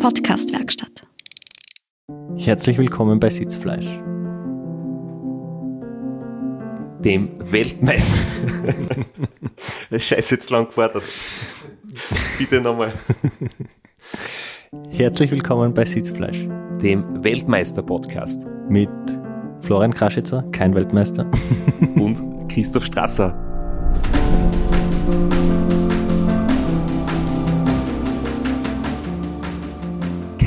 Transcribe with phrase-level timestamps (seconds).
[0.00, 1.06] Podcastwerkstatt.
[2.38, 3.84] Herzlich willkommen bei Sitzfleisch.
[7.04, 8.16] Dem Weltmeister.
[9.98, 11.02] Scheiße, jetzt lang gewartet.
[12.38, 12.94] Bitte nochmal.
[14.88, 16.46] Herzlich willkommen bei Sitzfleisch.
[16.82, 18.48] Dem Weltmeister-Podcast.
[18.70, 18.88] Mit
[19.60, 21.30] Florian Kraschitzer, kein Weltmeister.
[21.96, 23.36] Und Christoph Strasser.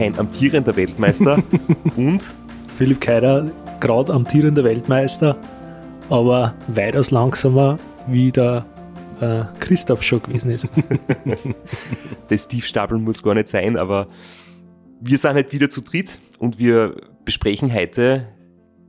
[0.03, 1.41] Kein amtierender Weltmeister.
[1.95, 2.29] Und
[2.75, 3.49] Philipp Keider,
[3.79, 5.39] gerade amtierender Weltmeister,
[6.09, 8.65] aber weitaus langsamer, wie der
[9.21, 10.67] äh, Christoph schon gewesen ist.
[12.27, 14.09] das Tiefstapeln muss gar nicht sein, aber
[14.99, 18.27] wir sind halt wieder zu dritt und wir besprechen heute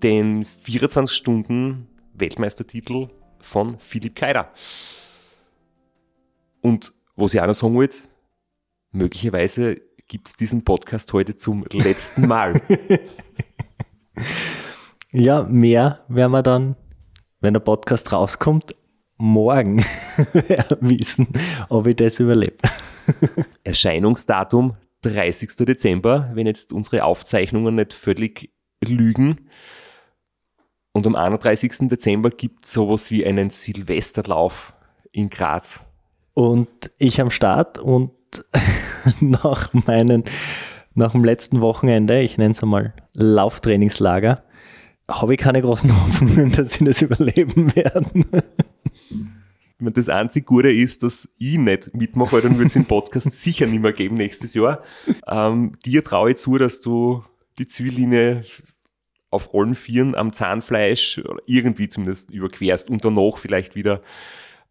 [0.02, 3.06] den 24 Stunden Weltmeistertitel
[3.38, 4.52] von Philipp Keider.
[6.60, 7.98] Und was ich auch noch sagen wollte,
[8.90, 9.80] möglicherweise
[10.14, 12.60] gibt es diesen Podcast heute zum letzten Mal.
[15.10, 16.76] ja, mehr werden wir dann,
[17.40, 18.76] wenn der Podcast rauskommt,
[19.16, 19.84] morgen
[20.80, 21.26] wissen,
[21.68, 22.58] ob ich das überlebe.
[23.64, 25.56] Erscheinungsdatum 30.
[25.66, 28.52] Dezember, wenn jetzt unsere Aufzeichnungen nicht völlig
[28.84, 29.50] lügen.
[30.92, 31.88] Und am 31.
[31.88, 34.74] Dezember gibt es sowas wie einen Silvesterlauf
[35.10, 35.84] in Graz.
[36.34, 38.12] Und ich am Start und
[39.20, 40.24] nach meinen,
[40.94, 44.42] nach dem letzten Wochenende, ich nenne es einmal Lauftrainingslager,
[45.08, 48.24] habe ich keine großen Hoffnungen, dass sie das überleben werden.
[49.78, 53.66] Das einzige Gute ist, dass ich nicht mitmache, weil dann wird es im Podcast sicher
[53.66, 54.82] nicht mehr geben nächstes Jahr.
[55.26, 57.24] Ähm, dir traue ich zu, dass du
[57.58, 58.44] die Ziellinie
[59.30, 64.00] auf allen Vieren am Zahnfleisch irgendwie zumindest überquerst und danach vielleicht wieder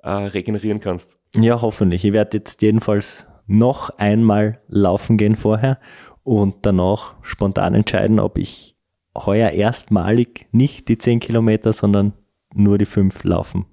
[0.02, 1.18] äh, regenerieren kannst.
[1.36, 2.06] Ja, hoffentlich.
[2.06, 5.80] Ich werde jetzt jedenfalls noch einmal laufen gehen vorher
[6.24, 8.76] und danach spontan entscheiden, ob ich
[9.16, 12.14] heuer erstmalig nicht die 10 Kilometer, sondern
[12.54, 13.66] nur die 5 laufen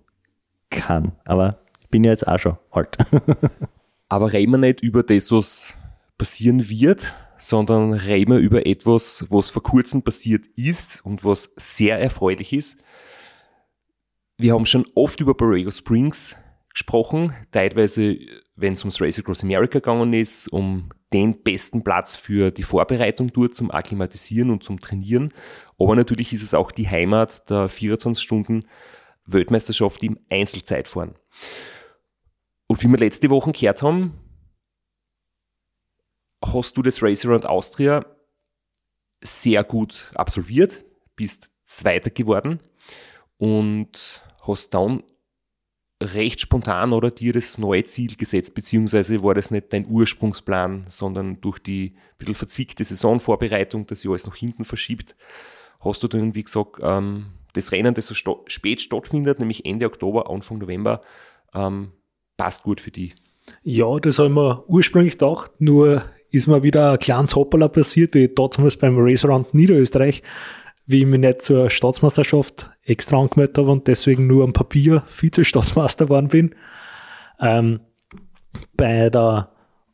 [0.70, 1.12] kann.
[1.24, 2.98] Aber ich bin ja jetzt auch schon alt.
[4.08, 5.80] Aber reden wir nicht über das, was
[6.18, 11.98] passieren wird, sondern reden wir über etwas, was vor kurzem passiert ist und was sehr
[11.98, 12.82] erfreulich ist.
[14.36, 16.36] Wir haben schon oft über Borrego Springs
[16.72, 18.16] gesprochen, teilweise,
[18.60, 23.32] wenn es ums Race Across America gegangen ist, um den besten Platz für die Vorbereitung
[23.32, 25.32] dort zum Akklimatisieren und zum Trainieren.
[25.78, 28.64] Aber natürlich ist es auch die Heimat der 24 Stunden
[29.24, 31.14] Weltmeisterschaft im Einzelzeitfahren.
[32.66, 34.18] Und wie wir letzte Woche gehört haben,
[36.44, 38.06] hast du das Race Around Austria
[39.20, 40.84] sehr gut absolviert,
[41.16, 42.60] bist Zweiter geworden
[43.36, 45.02] und hast dann
[46.00, 51.40] recht spontan oder dir das neue Ziel gesetzt, beziehungsweise war das nicht dein Ursprungsplan, sondern
[51.40, 55.14] durch die bisschen verzwickte Saisonvorbereitung, dass sich alles nach hinten verschiebt,
[55.80, 59.86] hast du dann, wie gesagt, ähm, das Rennen, das so sta spät stattfindet, nämlich Ende
[59.86, 61.02] Oktober, Anfang November,
[61.54, 61.92] ähm,
[62.36, 63.12] passt gut für die.
[63.62, 68.28] Ja, das haben wir ursprünglich gedacht, nur ist mir wieder ein kleines Hoppala passiert, wie
[68.28, 70.22] damals beim Race Around Niederösterreich,
[70.90, 76.06] wie ich mich nicht zur Staatsmeisterschaft extra angemeldet habe und deswegen nur am Papier Vize-Staatsmeister
[76.06, 76.54] geworden bin.
[77.40, 77.80] Ähm,
[78.76, 79.50] bei der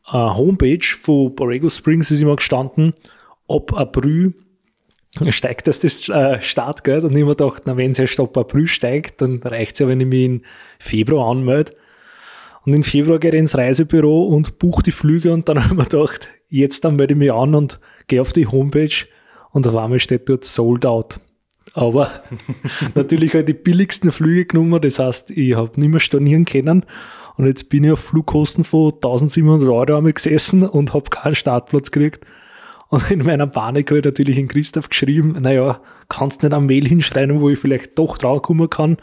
[0.06, 2.94] äh, Homepage von Borrego Springs ist immer gestanden,
[3.48, 4.34] ab April
[5.28, 8.36] steigt das das äh, Startgeld und ich habe mir gedacht, na, wenn es erst ab
[8.36, 10.42] April steigt, dann reicht es ja, wenn ich mich im
[10.78, 11.74] Februar anmelde.
[12.64, 15.78] Und im Februar gehe ich ins Reisebüro und buche die Flüge und dann habe ich
[15.78, 19.06] mir gedacht, jetzt dann melde ich mich an und gehe auf die Homepage
[19.56, 21.18] und auf einmal steht dort Sold Out.
[21.72, 22.10] Aber
[22.94, 26.84] natürlich halt die billigsten Flüge genommen, das heißt, ich habe nicht mehr stornieren können
[27.38, 31.90] und jetzt bin ich auf Flugkosten von 1700 Euro einmal gesessen und habe keinen Startplatz
[31.90, 32.26] gekriegt.
[32.88, 35.80] Und in meiner Panik habe ich natürlich in Christoph geschrieben, naja,
[36.10, 38.98] kannst nicht am Mail hinschreiben, wo ich vielleicht doch draufkommen kann.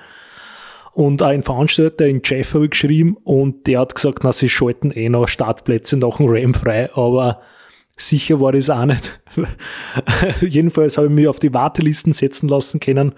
[0.92, 4.92] Und ein Veranstalter in Jeff habe ich geschrieben und der hat gesagt, na, sie schalten
[4.92, 7.42] eh noch Startplätze nach dem Ram frei, aber
[7.98, 9.22] sicher war das auch nicht.
[10.42, 13.14] Jedenfalls habe ich mich auf die Wartelisten setzen lassen können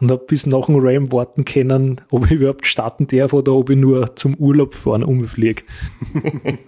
[0.00, 3.70] und habe bis nach dem Ram warten können, ob ich überhaupt starten darf oder ob
[3.70, 5.62] ich nur zum Urlaub fahren umfliege.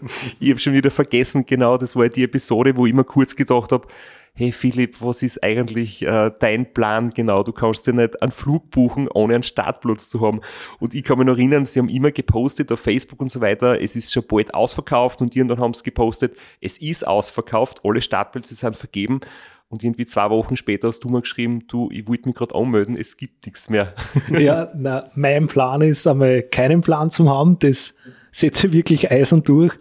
[0.40, 3.72] ich habe schon wieder vergessen, genau, das war die Episode, wo ich immer kurz gedacht
[3.72, 3.86] habe,
[4.34, 7.42] hey Philipp, was ist eigentlich äh, dein Plan genau?
[7.42, 10.40] Du kannst ja nicht einen Flug buchen, ohne einen Startplatz zu haben.
[10.80, 13.80] Und ich kann mich noch erinnern, sie haben immer gepostet auf Facebook und so weiter,
[13.80, 18.54] es ist schon bald ausverkauft und dann haben sie gepostet, es ist ausverkauft, alle Startplätze
[18.54, 19.20] sind vergeben.
[19.68, 22.94] Und irgendwie zwei Wochen später hast du mir geschrieben, du, ich wollte mich gerade anmelden,
[22.94, 23.94] es gibt nichts mehr.
[24.38, 27.94] Ja, na, mein Plan ist einmal keinen Plan zu haben, das
[28.32, 29.72] setze ich wirklich eisern durch.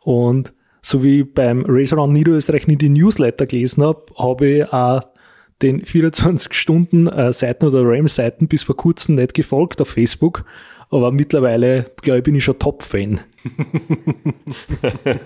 [0.00, 0.52] Und
[0.84, 5.00] so wie beim Race Around Niederösterreich nie die Newsletter gelesen habe, habe ich auch
[5.62, 10.44] den 24 Stunden äh, Seiten oder RAM-Seiten bis vor kurzem nicht gefolgt auf Facebook.
[10.90, 13.20] Aber mittlerweile, glaube ich, bin ich schon Top-Fan.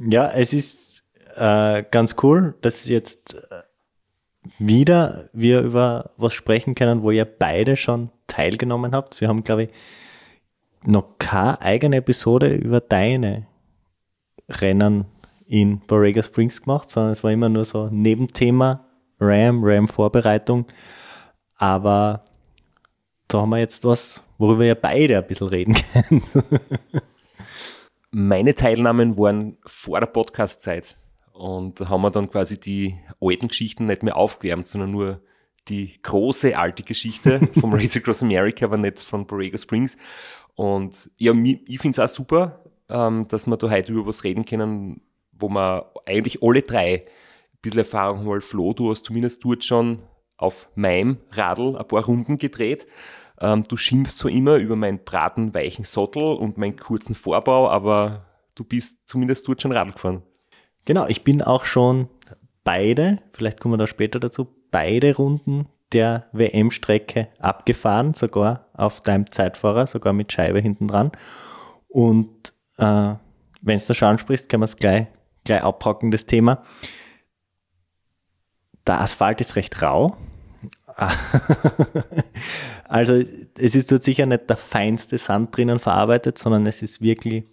[0.00, 1.04] ja, es ist
[1.36, 3.62] äh, ganz cool, dass jetzt äh,
[4.58, 9.20] wieder wir über was sprechen können, wo ihr beide schon teilgenommen habt.
[9.20, 9.68] Wir haben, glaube ich,
[10.88, 13.46] noch keine eigene Episode über deine
[14.48, 15.04] Rennen
[15.46, 18.86] in Borrega Springs gemacht, sondern es war immer nur so Nebenthema,
[19.20, 20.66] RAM, RAM-Vorbereitung.
[21.56, 22.24] Aber
[23.28, 25.76] da haben wir jetzt was, worüber ihr beide ein bisschen reden
[26.08, 26.28] könnt.
[28.10, 30.96] Meine Teilnahmen waren vor der Podcast-Zeit
[31.32, 35.20] und da haben wir dann quasi die alten Geschichten nicht mehr aufgewärmt, sondern nur
[35.68, 39.98] die große alte Geschichte vom Race Across America, aber nicht von Borrego Springs.
[40.58, 44.44] Und ja, ich finde es auch super, ähm, dass wir da heute über was reden
[44.44, 49.62] können, wo wir eigentlich alle drei ein bisschen Erfahrung haben, Flo, du hast zumindest dort
[49.62, 50.00] schon
[50.36, 52.88] auf meinem Radl ein paar Runden gedreht.
[53.40, 58.26] Ähm, du schimpfst so immer über meinen bratenweichen Sattel und meinen kurzen Vorbau, aber
[58.56, 60.24] du bist zumindest dort schon Radl gefahren.
[60.86, 62.08] Genau, ich bin auch schon
[62.64, 69.30] beide, vielleicht kommen wir da später dazu, beide Runden der WM-Strecke abgefahren, sogar auf deinem
[69.30, 71.12] Zeitfahrer, sogar mit Scheibe hinten dran.
[71.88, 73.14] Und äh,
[73.60, 75.06] wenn du da schon ansprichst, können wir es gleich,
[75.44, 76.62] gleich abhaken, das Thema.
[78.86, 80.16] Der Asphalt ist recht rau.
[82.88, 87.44] also es ist dort sicher nicht der feinste Sand drinnen verarbeitet, sondern es ist wirklich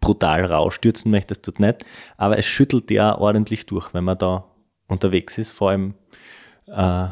[0.00, 0.70] brutal rau.
[0.70, 1.86] Stürzen möchtest du nicht,
[2.16, 4.44] aber es schüttelt ja ordentlich durch, wenn man da
[4.88, 5.94] unterwegs ist, vor allem
[6.66, 7.08] äh,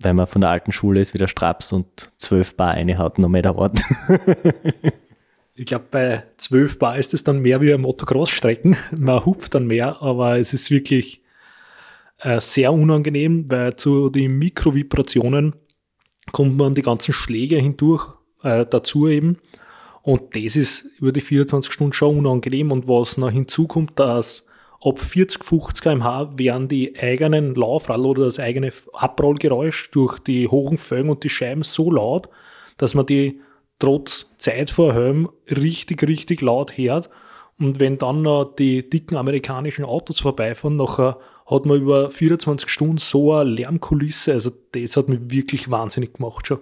[0.00, 3.28] wenn man von der alten Schule ist, wieder Straps und 12 Bar eine hat, noch
[3.28, 3.80] mehr dauert.
[5.54, 8.76] ich glaube, bei 12 Bar ist es dann mehr wie ein Motocross-Strecken.
[8.98, 11.22] Man hupft dann mehr, aber es ist wirklich
[12.18, 15.54] äh, sehr unangenehm, weil zu den Mikrovibrationen
[16.32, 18.06] kommt man die ganzen Schläge hindurch
[18.42, 19.38] äh, dazu eben.
[20.02, 22.72] Und das ist über die 24 Stunden schon unangenehm.
[22.72, 24.46] Und was noch hinzukommt, dass
[24.80, 30.78] ab 40, 50 km/h werden die eigenen Laufrad oder das eigene Abrollgeräusch durch die hohen
[30.78, 32.28] Felgen und die Scheiben so laut,
[32.76, 33.40] dass man die
[33.78, 37.10] trotz Zeit vor Helm richtig, richtig laut hört.
[37.58, 42.98] Und wenn dann noch die dicken amerikanischen Autos vorbeifahren, nachher hat man über 24 Stunden
[42.98, 44.32] so eine Lärmkulisse.
[44.32, 46.58] Also das hat mich wirklich wahnsinnig gemacht schon.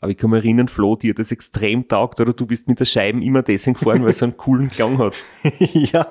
[0.00, 2.84] Aber ich kann mich erinnern, Flo, dir das extrem taugt, oder du bist mit der
[2.84, 5.22] Scheiben immer deswegen gefahren, weil es so einen coolen Klang hat.
[5.58, 6.08] ja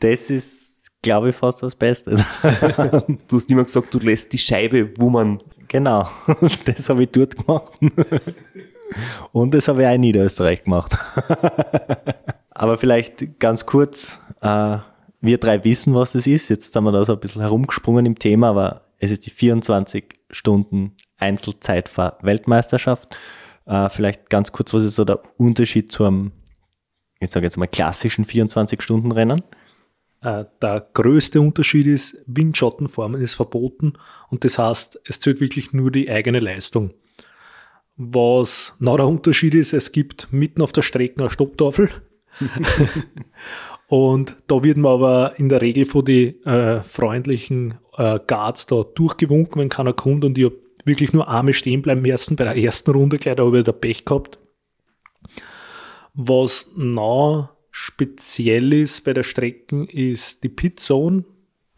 [0.00, 2.16] das ist, glaube ich, fast das Beste.
[3.28, 5.38] du hast immer gesagt, du lässt die Scheibe wummern.
[5.68, 6.08] Genau,
[6.64, 7.78] das habe ich dort gemacht.
[9.32, 10.98] Und das habe ich auch in Niederösterreich gemacht.
[12.50, 14.78] Aber vielleicht ganz kurz, äh,
[15.20, 16.48] wir drei wissen, was das ist.
[16.48, 20.14] Jetzt haben wir da so ein bisschen herumgesprungen im Thema, aber es ist die 24
[20.30, 23.16] Stunden Einzelzeitfahr-Weltmeisterschaft.
[23.66, 26.32] Äh, vielleicht ganz kurz, was ist so der Unterschied zum
[27.20, 29.42] ich sage jetzt mal, klassischen 24-Stunden-Rennen?
[30.20, 33.94] Äh, der größte Unterschied ist, Windschattenformen ist verboten
[34.30, 36.92] und das heißt, es zählt wirklich nur die eigene Leistung.
[37.96, 41.90] Was noch der Unterschied ist, es gibt mitten auf der Strecke eine Stopptafel.
[43.88, 48.82] und da wird man aber in der Regel von den äh, freundlichen äh, Guards da
[48.82, 52.56] durchgewunken, wenn keiner kommt und ich habe wirklich nur Arme stehen bleiben müssen bei der
[52.56, 54.38] ersten Runde gleich, da habe ich da Pech gehabt.
[56.20, 61.22] Was noch speziell ist bei der Strecke, ist die Pit Zone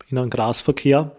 [0.09, 1.15] in einem Grasverkehr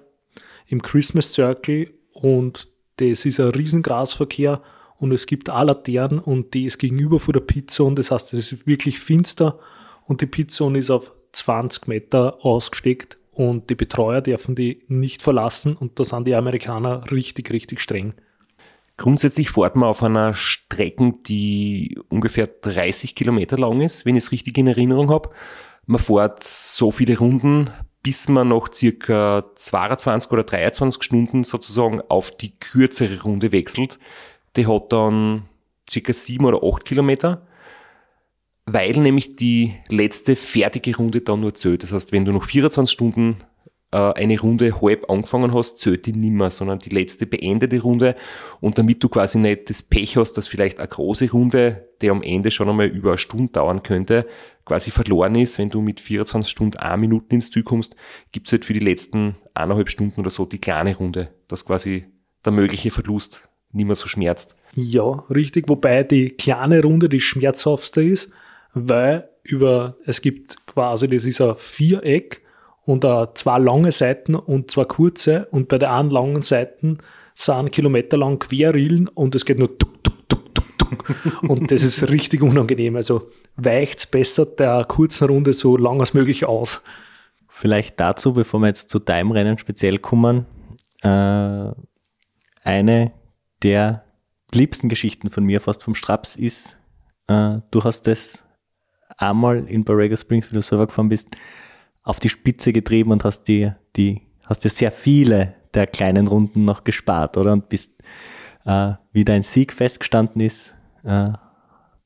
[0.65, 4.63] im Christmas Circle und das ist ein riesen Grasverkehr
[4.97, 8.33] und es gibt auch Laternen und die ist gegenüber von der Pit Zone, das heißt,
[8.33, 9.59] es ist wirklich finster
[10.07, 15.21] und die Pit Zone ist auf 20 Meter ausgesteckt und die Betreuer dürfen die nicht
[15.21, 18.15] verlassen und da sind die Amerikaner richtig, richtig streng.
[19.01, 24.31] Grundsätzlich fährt man auf einer Strecke, die ungefähr 30 Kilometer lang ist, wenn ich es
[24.31, 25.31] richtig in Erinnerung habe.
[25.87, 27.71] Man fährt so viele Runden,
[28.03, 33.97] bis man noch circa 22 oder 23 Stunden sozusagen auf die kürzere Runde wechselt.
[34.55, 35.49] Die hat dann
[35.89, 37.47] circa 7 oder 8 Kilometer,
[38.67, 41.81] weil nämlich die letzte fertige Runde dann nur zählt.
[41.81, 43.37] Das heißt, wenn du noch 24 Stunden
[43.91, 48.15] eine Runde halb angefangen hast, zählt die nimmer, sondern die letzte beendete Runde.
[48.61, 52.23] Und damit du quasi nicht das Pech hast, dass vielleicht eine große Runde, die am
[52.23, 54.25] Ende schon einmal über eine Stunde dauern könnte,
[54.65, 57.97] quasi verloren ist, wenn du mit 24 Stunden eine Minuten ins Ziel kommst,
[58.31, 62.05] gibt es halt für die letzten eineinhalb Stunden oder so die kleine Runde, dass quasi
[62.45, 64.55] der mögliche Verlust nicht mehr so schmerzt.
[64.73, 65.67] Ja, richtig.
[65.67, 68.31] Wobei die kleine Runde die schmerzhaftste ist,
[68.73, 72.41] weil über, es gibt quasi, das ist ein Viereck
[72.85, 76.97] und uh, zwei lange Seiten und zwei kurze und bei der einen langen Seiten
[77.33, 81.43] sind kilometerlang Querrillen und es geht nur tuk, tuk, tuk, tuk, tuk.
[81.49, 82.95] und das ist richtig unangenehm.
[82.95, 86.81] Also weicht es besser der kurzen Runde so lang als möglich aus.
[87.47, 90.45] Vielleicht dazu, bevor wir jetzt zu deinem Rennen speziell kommen,
[91.03, 91.71] äh,
[92.63, 93.11] eine
[93.63, 94.03] der
[94.53, 96.77] liebsten Geschichten von mir fast vom Straps ist,
[97.27, 98.43] äh, du hast das
[99.17, 101.29] einmal in Borrego Springs, wie du selber gefahren bist,
[102.03, 106.65] auf die Spitze getrieben und hast die, die, hast dir sehr viele der kleinen Runden
[106.65, 107.53] noch gespart, oder?
[107.53, 107.93] Und bist,
[108.65, 111.31] äh, wie dein Sieg festgestanden ist, äh,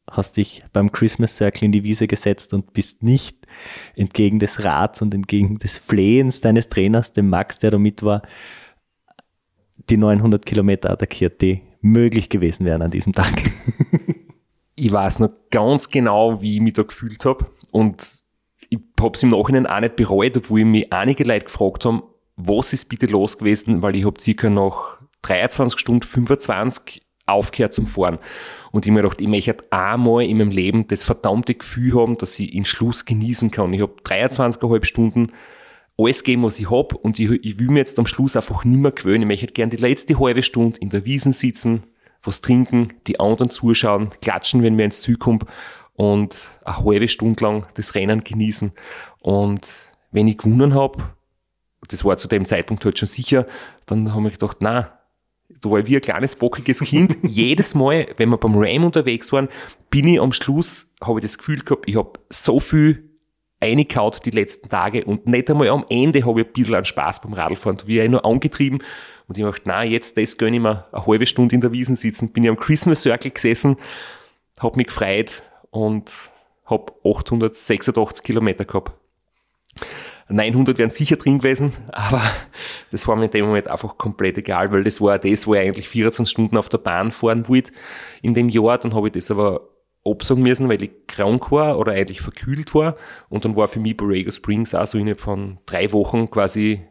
[0.09, 3.47] hast dich beim Christmas Circle in die Wiese gesetzt und bist nicht
[3.95, 8.21] entgegen des Rats und entgegen des Flehens deines Trainers, dem Max, der da mit war,
[9.89, 13.33] die 900 Kilometer attackiert, die möglich gewesen wären an diesem Tag.
[14.75, 18.24] ich weiß noch ganz genau, wie ich mich da gefühlt habe und
[18.75, 22.03] ich habe es im Nachhinein auch nicht bereut, obwohl mich einige Leute gefragt haben,
[22.35, 27.87] was ist bitte los gewesen, weil ich habe circa noch 23 Stunden 25 aufgehört zum
[27.87, 28.19] Fahren.
[28.71, 32.39] Und ich mir gedacht, ich möchte einmal in meinem Leben das verdammte Gefühl haben, dass
[32.39, 33.73] ich in Schluss genießen kann.
[33.73, 35.31] Ich habe 23,5 Stunden
[35.97, 38.79] alles geben, was ich habe und ich, ich will mir jetzt am Schluss einfach nicht
[38.79, 39.23] mehr gewöhnen.
[39.23, 41.83] Ich möchte gerne die letzte halbe Stunde in der Wiesen sitzen,
[42.21, 45.39] was trinken, die anderen zuschauen, klatschen, wenn wir ins Ziel kommen
[45.95, 48.71] und eine halbe Stunde lang das Rennen genießen.
[49.21, 51.03] Und wenn ich gewonnen habe,
[51.87, 53.45] das war zu dem Zeitpunkt halt schon sicher,
[53.85, 54.99] dann habe ich gedacht, na,
[55.61, 57.17] da war ich wie ein kleines bockiges Kind.
[57.23, 59.47] Jedes Mal, wenn wir beim Ram unterwegs waren,
[59.89, 63.09] bin ich am Schluss, habe ich das Gefühl gehabt, ich habe so viel
[63.59, 67.21] eingekaut die letzten Tage und nicht einmal am Ende habe ich ein bisschen an Spaß
[67.21, 67.77] beim Radlfahren.
[67.77, 68.79] Da bin ich nur angetrieben
[69.27, 71.95] und ich dachte, na jetzt das gönne ich mir eine halbe Stunde in der Wiesen
[71.95, 72.31] sitzen.
[72.33, 73.77] Bin ich am Christmas Circle gesessen,
[74.59, 75.43] habe mich gefreut
[75.75, 76.31] und
[76.65, 78.93] habe 886 Kilometer gehabt.
[80.27, 82.23] 900 wären sicher drin gewesen, aber
[82.91, 85.61] das war mir in dem Moment einfach komplett egal, weil das war das, wo ich
[85.61, 87.71] eigentlich 24 Stunden auf der Bahn fahren wollte
[88.21, 88.77] in dem Jahr.
[88.77, 89.69] Dann habe ich das aber
[90.03, 92.95] absagen müssen, weil ich krank war oder eigentlich verkühlt war.
[93.29, 96.87] Und dann war für mich Borrego Springs auch so innerhalb von drei Wochen quasi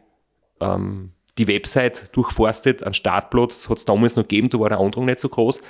[0.61, 5.05] ähm, die Website durchforstet, einen Startplatz hat es damals noch gegeben, da war der Andrang
[5.05, 5.61] nicht so groß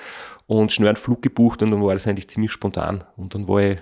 [0.48, 3.04] und schnell einen Flug gebucht und dann war das eigentlich ziemlich spontan.
[3.18, 3.78] Und dann war ich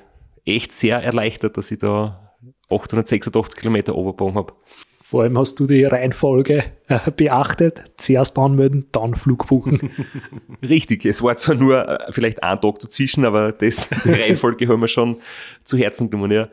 [0.46, 2.34] echt sehr erleichtert, dass ich da
[2.70, 4.54] 886 Kilometer Oberbogen habe.
[5.02, 7.84] Vor allem hast du die Reihenfolge äh, beachtet.
[7.98, 9.92] Zuerst anmelden, dann Flug buchen.
[10.68, 14.82] Richtig, es war zwar nur äh, vielleicht ein Tag dazwischen, aber das, die Reihenfolge haben
[14.82, 15.18] wir schon
[15.64, 16.32] zu Herzen genommen.
[16.32, 16.48] Ja.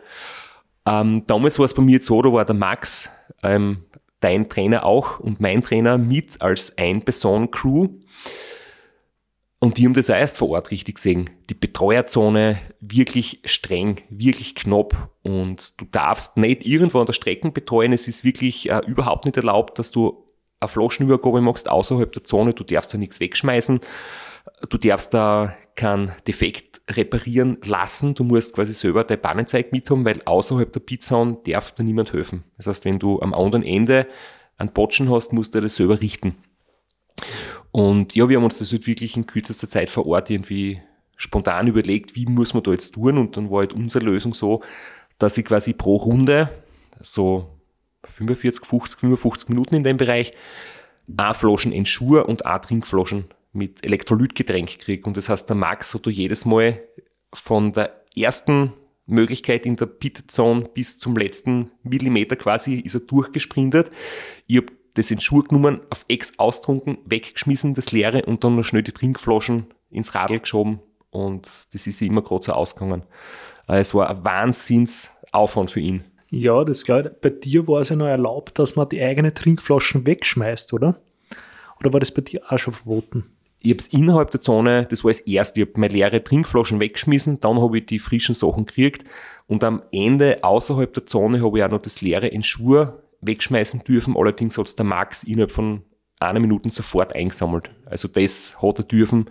[0.85, 3.11] Ähm, damals war es bei mir jetzt so, da war der Max,
[3.43, 3.85] ähm,
[4.21, 7.89] dein Trainer auch und mein Trainer mit als Ein-Person-Crew.
[9.63, 11.29] Und die haben das auch erst vor Ort richtig gesehen.
[11.51, 17.93] Die Betreuerzone wirklich streng, wirklich knapp und du darfst nicht irgendwo an der Strecke betreuen.
[17.93, 20.25] Es ist wirklich äh, überhaupt nicht erlaubt, dass du
[20.61, 22.55] eine Flaschenübergabe machst außerhalb der Zone.
[22.55, 23.81] Du darfst da nichts wegschmeißen.
[24.69, 28.15] Du darfst da keinen Defekt reparieren lassen.
[28.15, 32.45] Du musst quasi selber dein Bannenzeig mithaben, weil außerhalb der Pizzahn darf da niemand helfen.
[32.57, 34.07] Das heißt, wenn du am anderen Ende
[34.57, 36.37] einen Botschen hast, musst du das selber richten.
[37.71, 40.81] Und ja, wir haben uns das halt wirklich in kürzester Zeit vor Ort irgendwie
[41.17, 43.19] spontan überlegt, wie muss man da jetzt tun?
[43.19, 44.63] Und dann war halt unsere Lösung so,
[45.19, 46.51] dass ich quasi pro Runde,
[47.01, 47.61] so
[48.05, 50.33] 45, 50, 55 Minuten in dem Bereich,
[51.17, 55.05] a Flaschen Ensure und a Trinkflaschen mit Elektrolytgetränk kriege.
[55.05, 56.81] Und das heißt, der Max hat da jedes Mal
[57.33, 58.73] von der ersten
[59.07, 63.91] Möglichkeit in der Pitzone bis zum letzten Millimeter quasi ist er durchgesprintet.
[64.47, 68.65] Ich habe das in Schuhe genommen, auf Ex austrunken, weggeschmissen, das Leere und dann noch
[68.65, 70.81] schnell die Trinkflaschen ins Radl geschoben
[71.11, 73.03] und das ist immer gerade so ausgegangen.
[73.69, 76.05] Äh, es war ein Wahnsinnsaufwand für ihn.
[76.31, 80.07] Ja, das glaube Bei dir war es ja noch erlaubt, dass man die eigenen Trinkflaschen
[80.07, 81.01] wegschmeißt, oder?
[81.81, 83.25] Oder war das bei dir auch schon verboten?
[83.63, 86.81] Ich habe es innerhalb der Zone, das war das erste, ich habe meine leere Trinkflaschen
[86.81, 89.05] weggeschmissen, dann habe ich die frischen Sachen gekriegt
[89.47, 93.85] und am Ende außerhalb der Zone habe ich auch noch das leere in Schuhe wegschmeißen
[93.85, 94.17] dürfen.
[94.17, 95.83] Allerdings hat es der Max innerhalb von
[96.21, 97.71] einer Minute sofort eingesammelt.
[97.85, 99.29] Also das hat er dürfen,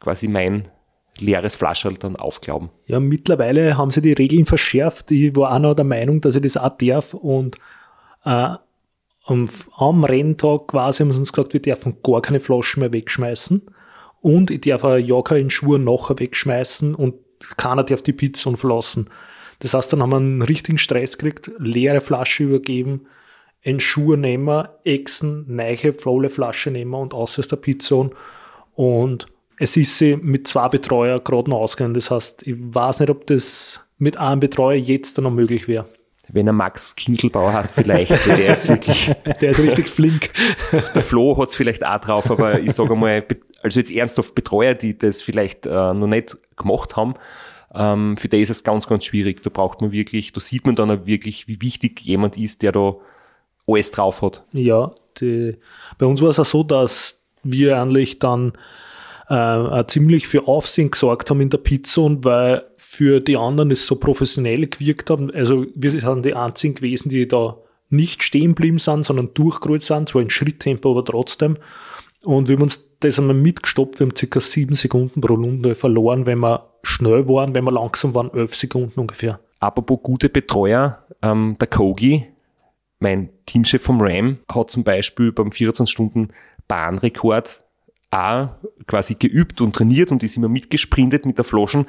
[0.00, 0.68] quasi mein
[1.18, 2.70] leeres Flascherl dann aufglauben.
[2.86, 5.10] Ja, mittlerweile haben sie die Regeln verschärft.
[5.10, 7.56] Ich war auch noch der Meinung, dass ich das auch darf und
[8.24, 8.54] äh,
[9.24, 13.62] am, am Renntag quasi haben sie uns gesagt, wir dürfen gar keine Flaschen mehr wegschmeißen
[14.20, 17.14] und ich darf auch ja keine Schuhe nachher wegschmeißen und
[17.56, 19.08] keiner darf die Pizza verlassen.
[19.58, 23.06] Das heißt, dann haben wir einen richtigen Stress gekriegt, leere Flasche übergeben,
[23.64, 28.10] einen Schuh nehmen, Echsen, neiche, volle Flasche nehmen und aus aus der Pizza
[28.74, 29.26] Und
[29.58, 31.94] es ist sie mit zwei Betreuer gerade noch ausgegangen.
[31.94, 35.86] Das heißt, ich weiß nicht, ob das mit einem Betreuer jetzt noch möglich wäre.
[36.34, 38.26] Wenn er Max Kinselbauer hast, vielleicht.
[38.26, 39.12] der ist wirklich.
[39.40, 40.30] Der ist richtig flink.
[40.94, 43.24] Der Flo hat es vielleicht auch drauf, aber ich sage mal,
[43.62, 47.14] also jetzt ernsthaft Betreuer, die das vielleicht äh, noch nicht gemacht haben,
[47.74, 49.42] ähm, für die ist es ganz, ganz schwierig.
[49.42, 52.72] Da braucht man wirklich, da sieht man dann auch wirklich, wie wichtig jemand ist, der
[52.72, 52.96] da
[53.66, 54.44] alles drauf hat.
[54.52, 55.56] Ja, die,
[55.98, 58.52] bei uns war es auch so, dass wir eigentlich dann
[59.32, 63.96] äh, ziemlich für Aufsehen gesorgt haben in der Pizzone, weil für die anderen es so
[63.96, 65.30] professionell gewirkt haben.
[65.30, 67.56] Also wir sind die einzigen gewesen, die da
[67.88, 71.56] nicht stehen geblieben sind, sondern durchgerollt sind, zwar in Schritttempo, aber trotzdem.
[72.24, 76.26] Und wir haben uns das einmal mitgestoppt, wir haben circa sieben Sekunden pro Runde verloren,
[76.26, 79.40] wenn wir schnell waren, wenn wir langsam waren, elf Sekunden ungefähr.
[79.60, 82.26] Apropos gute Betreuer, ähm, der Kogi,
[82.98, 86.28] mein Teamchef vom RAM, hat zum Beispiel beim 24 Stunden
[86.68, 87.64] Bahnrekord
[88.12, 88.50] auch
[88.86, 91.86] quasi geübt und trainiert und ist immer mitgesprintet mit der Flaschen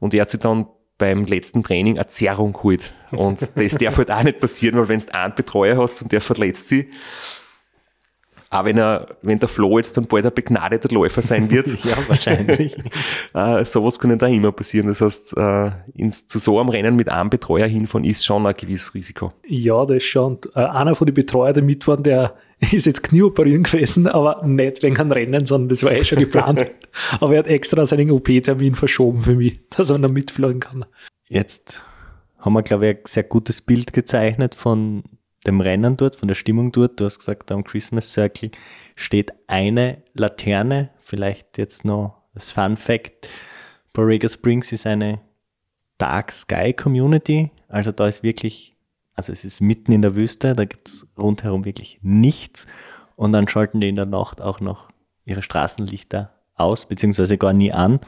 [0.00, 0.66] und er hat sich dann
[0.98, 2.92] beim letzten Training eine Zerrung geholt.
[3.10, 6.20] Und das darf halt auch nicht passieren, weil wenn du einen Betreuer hast und der
[6.20, 6.86] verletzt sich,
[8.52, 11.66] auch wenn er, wenn der Flo jetzt dann bald ein begnadeter Läufer sein wird.
[11.84, 12.76] ja, wahrscheinlich.
[13.34, 14.88] äh, sowas kann da immer passieren.
[14.88, 18.54] Das heißt, äh, ins, zu so einem Rennen mit einem Betreuer hinfahren ist schon ein
[18.54, 19.32] gewisses Risiko.
[19.46, 20.38] Ja, das ist schon.
[20.54, 22.34] Äh, einer von den Betreuern, der mit waren, der
[22.72, 26.64] ist jetzt Knieoperieren gewesen, aber nicht wegen einem Rennen, sondern das war eh schon geplant.
[27.20, 30.84] aber er hat extra seinen OP-Termin verschoben für mich, dass er noch mitfliegen kann.
[31.28, 31.82] Jetzt
[32.38, 35.02] haben wir, glaube ich, ein sehr gutes Bild gezeichnet von
[35.46, 38.52] dem Rennen dort, von der Stimmung dort, du hast gesagt, am Christmas Circle
[38.94, 43.28] steht eine Laterne, vielleicht jetzt noch das Fun Fact,
[43.92, 45.20] Borrega Springs ist eine
[45.98, 48.71] Dark Sky Community, also da ist wirklich,
[49.14, 52.66] also es ist mitten in der Wüste, da gibt es rundherum wirklich nichts
[53.16, 54.88] und dann schalten die in der Nacht auch noch
[55.24, 58.00] ihre Straßenlichter aus, beziehungsweise gar nie an.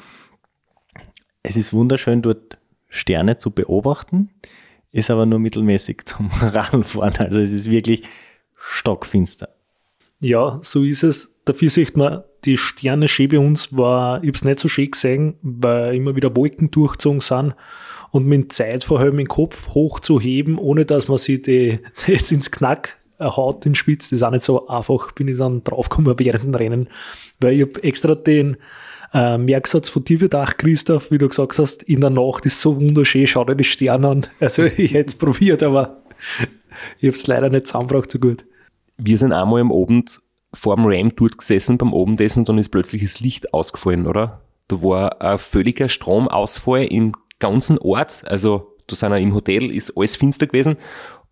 [1.43, 2.59] Es ist wunderschön, dort
[2.89, 4.31] Sterne zu beobachten
[4.95, 7.17] ist aber nur mittelmäßig zum Radfahren.
[7.19, 8.03] Also es ist wirklich
[8.59, 9.49] stockfinster.
[10.21, 11.35] Ja, so ist es.
[11.45, 14.91] Dafür sieht man, die Sterne schön bei uns war, ich habe es nicht so schön
[14.91, 17.55] gesehen, weil immer wieder Wolken durchgezogen sind
[18.15, 22.53] und mit Zeit vor allem den Kopf hochzuheben, ohne dass man sich die, das ins
[22.53, 26.45] Knack haut, den Spitz, das ist auch nicht so einfach, bin ich dann draufgekommen während
[26.45, 26.89] dem Rennen,
[27.41, 28.57] weil ich habe extra den
[29.13, 32.77] äh, Merksatz von dir bedacht, Christoph, wie du gesagt hast, in der Nacht ist so
[32.77, 34.27] wunderschön, schau dir die Sterne an.
[34.39, 36.05] Also ich hätte es probiert, aber
[37.01, 38.45] ich habe es leider nicht zusammengebracht so gut.
[38.97, 40.21] Wir sind einmal am Abend
[40.53, 44.41] vor dem Ram dort gesessen beim Abendessen und dann ist plötzlich das Licht ausgefallen, oder?
[44.69, 47.13] Da war ein völliger Stromausfall im
[47.45, 48.23] ganzen Ort.
[48.27, 50.77] Also da sind wir im Hotel, ist alles finster gewesen.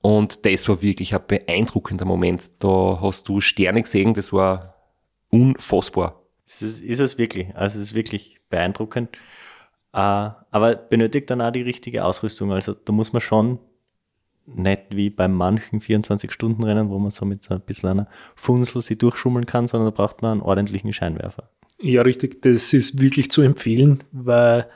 [0.01, 2.62] Und das war wirklich ein beeindruckender Moment.
[2.62, 4.75] Da hast du Sterne gesehen, das war
[5.31, 6.20] unfassbar.
[6.44, 7.55] Das ist, ist es wirklich.
[7.55, 9.11] Also es ist wirklich beeindruckend.
[9.94, 12.51] Uh, aber benötigt dann auch die richtige Ausrüstung.
[12.51, 13.59] Also da muss man schon
[14.46, 19.46] nicht wie bei manchen 24-Stunden-Rennen, wo man so mit ein bisschen einer Funsel sie durchschummeln
[19.46, 21.51] kann, sondern da braucht man einen ordentlichen Scheinwerfer.
[21.79, 22.42] Ja, richtig.
[22.42, 24.68] Das ist wirklich zu empfehlen, weil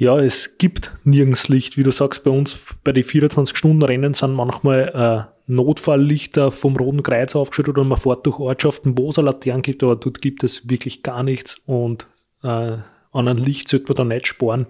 [0.00, 1.76] ja, es gibt nirgends Licht.
[1.76, 7.36] Wie du sagst, bei uns bei den 24-Stunden-Rennen sind manchmal äh, Notfalllichter vom Roten Kreuz
[7.36, 10.70] aufgeschüttet oder man fährt durch Ortschaften, wo es eine Laterne gibt, aber dort gibt es
[10.70, 12.06] wirklich gar nichts und
[12.42, 12.82] äh, an
[13.12, 14.66] einem Licht sollte man da nicht sparen.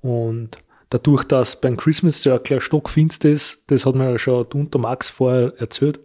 [0.00, 0.56] Und
[0.88, 5.52] dadurch, dass beim Christmas Circle stockfinster ist, das hat mir ja schon unter Max vorher
[5.58, 6.00] erzählt,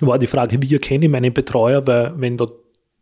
[0.00, 2.48] war die Frage, wie erkenne ich meinen Betreuer, weil wenn da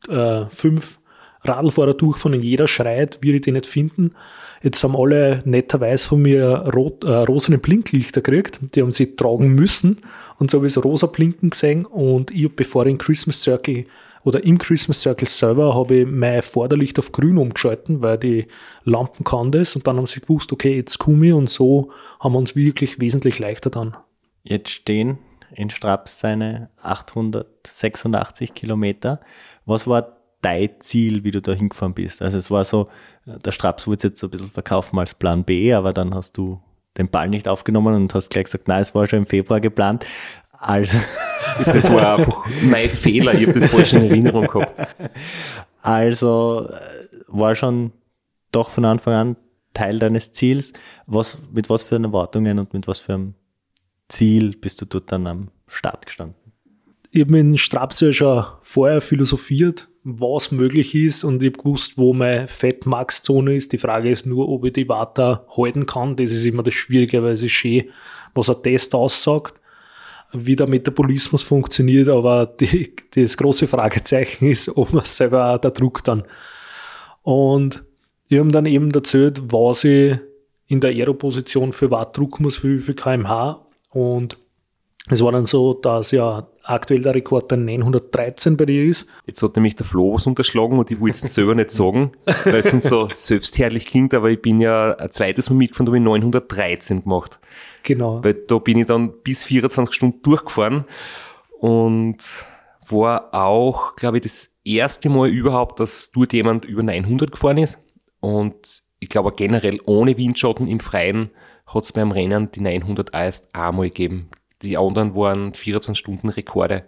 [0.08, 1.00] äh, fünf
[1.44, 4.14] Radlfahrer durchfahren und jeder schreit, würde ich den nicht finden.
[4.62, 8.60] Jetzt haben alle netterweise von mir rot, äh, rosane Blinklichter gekriegt.
[8.74, 9.98] Die haben sie tragen müssen.
[10.38, 11.84] Und so habe ich rosa Blinken gesehen.
[11.84, 13.84] Und ich, bevor ich im Christmas Circle
[14.22, 18.46] oder im Christmas Circle selber habe ich mein Vorderlicht auf grün umgeschalten, weil die
[18.84, 19.76] Lampen kann das.
[19.76, 21.32] Und dann haben sie gewusst, okay, jetzt komme ich.
[21.34, 23.96] Und so haben wir uns wirklich wesentlich leichter dann.
[24.42, 25.18] Jetzt stehen
[25.54, 29.20] in Straps seine 886 Kilometer.
[29.66, 32.20] Was war dein Ziel, wie du da hingefahren bist?
[32.22, 32.88] Also es war so,
[33.24, 36.60] der Straps wurde jetzt so ein bisschen verkaufen als Plan B, aber dann hast du
[36.98, 40.06] den Ball nicht aufgenommen und hast gleich gesagt, nein, es war schon im Februar geplant.
[40.52, 40.96] Also
[41.64, 44.96] das war einfach mein Fehler, ich habe das falsch in Erinnerung gehabt.
[45.82, 46.78] Also äh,
[47.28, 47.92] war schon
[48.52, 49.36] doch von Anfang an
[49.74, 50.72] Teil deines Ziels.
[51.06, 53.34] Was, mit was für Erwartungen und mit was für einem
[54.08, 56.36] Ziel bist du dort dann am Start gestanden?
[57.10, 61.96] Ich habe mit Straps ja schon vorher philosophiert, was möglich ist und ich habe gewusst,
[61.96, 63.72] wo meine Fettmax-Zone ist.
[63.72, 66.14] Die Frage ist nur, ob ich die weiter halten kann.
[66.14, 67.84] Das ist immer das Schwierige, weil es ist schön,
[68.34, 69.54] was ein Test aussagt.
[70.36, 76.02] wie der Metabolismus funktioniert, aber die, das große Fragezeichen ist, ob man selber der Druck
[76.02, 76.24] dann.
[77.22, 77.84] Und
[78.28, 80.18] ich habe dann eben erzählt, was ich
[80.66, 83.64] in der Aero-Position für Watt drucken muss, für wie viel kmh.
[83.90, 84.38] Und
[85.08, 89.06] es war dann so, dass ja aktuell der Rekord bei 913 bei dir ist.
[89.26, 92.56] Jetzt hat nämlich der Flo was unterschlagen und ich will es selber nicht sagen, weil
[92.56, 95.98] es uns so selbstherrlich klingt, aber ich bin ja ein zweites Mal mitgefahren, da habe
[95.98, 97.38] ich 913 gemacht.
[97.82, 98.24] Genau.
[98.24, 100.84] Weil da bin ich dann bis 24 Stunden durchgefahren
[101.60, 102.16] und
[102.88, 107.78] war auch, glaube ich, das erste Mal überhaupt, dass dort jemand über 900 gefahren ist.
[108.20, 111.30] Und ich glaube generell ohne Windschatten im Freien
[111.66, 114.30] hat es beim Rennen die 900 erst einmal gegeben.
[114.62, 116.84] Die anderen waren 24-Stunden-Rekorde,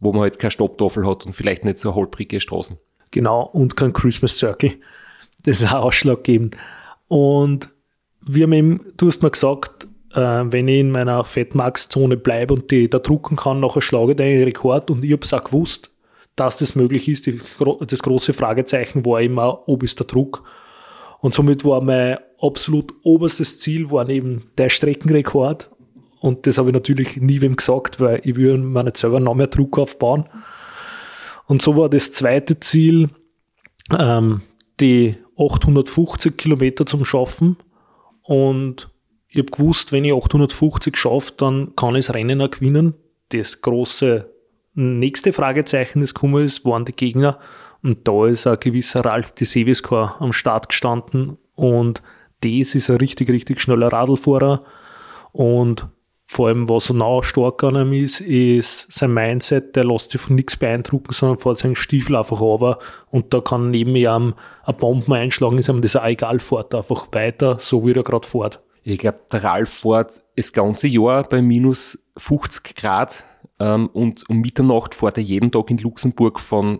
[0.00, 2.78] wo man halt keine Stopptafel hat und vielleicht nicht so holprige Straßen.
[3.10, 4.74] Genau, und kein Christmas Circle.
[5.44, 6.56] Das ist auch ausschlaggebend.
[7.08, 7.70] Und
[8.22, 12.70] wir haben eben, du hast mir gesagt, äh, wenn ich in meiner Fettmax-Zone bleibe und
[12.70, 15.90] die da drucken kann, nachher schlage ich den Rekord und ich habe es auch gewusst,
[16.36, 17.26] dass das möglich ist.
[17.26, 17.40] Die,
[17.86, 20.42] das große Fragezeichen war immer, ob ist der Druck.
[21.20, 25.70] Und somit war mein absolut oberstes Ziel war eben der Streckenrekord.
[26.20, 29.34] Und das habe ich natürlich nie wem gesagt, weil ich will mir nicht selber noch
[29.34, 30.28] mehr Druck aufbauen.
[31.46, 33.08] Und so war das zweite Ziel,
[33.98, 34.42] ähm,
[34.80, 37.56] die 850 Kilometer zum Schaffen.
[38.22, 38.90] Und
[39.28, 42.94] ich habe gewusst, wenn ich 850 schaffe, dann kann ich das Rennen auch gewinnen.
[43.30, 44.30] Das große
[44.74, 47.38] nächste Fragezeichen, das gekommen ist, waren die Gegner.
[47.82, 49.74] Und da ist ein gewisser Ralf de
[50.18, 51.38] am Start gestanden.
[51.54, 52.02] Und
[52.40, 54.64] das ist ein richtig, richtig schneller Radlfahrer.
[55.32, 55.88] Und
[56.32, 60.20] vor allem, was so nah stark an ihm ist, ist sein Mindset, der lässt sich
[60.20, 62.78] von nichts beeindrucken, sondern fährt seinen Stiefel einfach runter.
[63.10, 67.08] Und da kann neben ihm eine Bombe einschlagen, ist ihm das auch egal, fährt einfach
[67.10, 68.62] weiter, so wie er gerade fährt.
[68.84, 73.24] Ich glaube, der Ralf fährt das ganze Jahr bei minus 50 Grad
[73.58, 76.78] ähm, und um Mitternacht fährt er jeden Tag in Luxemburg von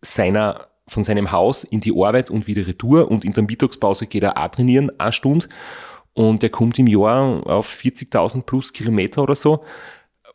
[0.00, 3.10] seiner von seinem Haus in die Arbeit und wieder retour.
[3.10, 5.46] Und in der Mittagspause geht er auch trainieren, eine Stunde
[6.14, 9.64] und er kommt im Jahr auf 40.000 plus Kilometer oder so,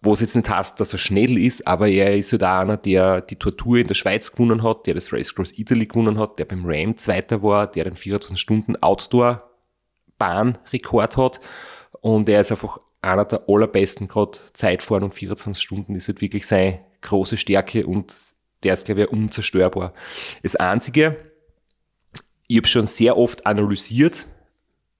[0.01, 3.21] was jetzt nicht heißt, dass er schnell ist, aber er ist halt auch einer, der
[3.21, 6.45] die Tortur in der Schweiz gewonnen hat, der das Race Cross Italy gewonnen hat, der
[6.45, 9.49] beim Ram Zweiter war, der den 24 Stunden Outdoor
[10.17, 11.39] Bahnrekord hat
[12.01, 16.47] und er ist einfach einer der allerbesten, gerade Zeitfahren um 24 Stunden ist halt wirklich
[16.47, 18.15] seine große Stärke und
[18.63, 19.93] der ist, glaube ich, unzerstörbar.
[20.41, 21.31] Das Einzige,
[22.47, 24.27] ich habe schon sehr oft analysiert,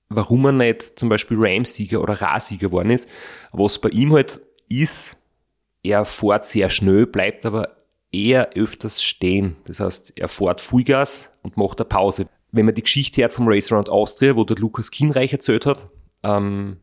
[0.09, 3.09] warum er nicht zum Beispiel Ram-Sieger oder Ra-Sieger geworden ist.
[3.51, 5.17] Was bei ihm halt ist,
[5.83, 7.75] er fährt sehr schnell, bleibt aber
[8.11, 9.55] eher öfters stehen.
[9.65, 12.27] Das heißt, er fährt Vollgas und macht eine Pause.
[12.51, 15.89] Wenn man die Geschichte hört vom Race Around Austria, wo der Lukas Kienreich erzählt hat,
[16.23, 16.77] ähm,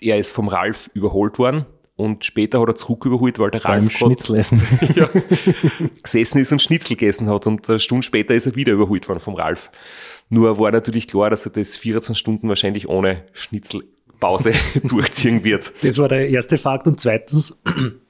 [0.00, 1.66] er ist vom Ralf überholt worden
[2.02, 4.62] und später hat er zurück überholt, weil der Ralf Schnitzel essen.
[4.94, 5.08] ja,
[6.02, 9.20] gesessen ist und Schnitzel gegessen hat und eine Stunde später ist er wieder überholt worden
[9.20, 9.70] vom Ralf.
[10.28, 14.52] Nur war natürlich klar, dass er das 24 Stunden wahrscheinlich ohne Schnitzelpause
[14.84, 15.72] durchziehen wird.
[15.82, 16.86] Das war der erste Fakt.
[16.86, 17.60] Und zweitens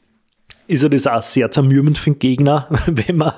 [0.67, 3.35] ist ja das auch sehr zermürbend für den Gegner, wenn man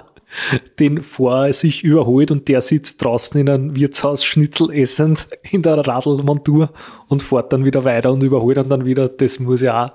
[0.78, 5.78] den vor sich überholt und der sitzt draußen in einem Wirtshaus Schnitzel essend in der
[5.78, 6.70] Radlmontur
[7.08, 9.08] und fährt dann wieder weiter und überholt ihn dann wieder.
[9.08, 9.92] Das muss ja auch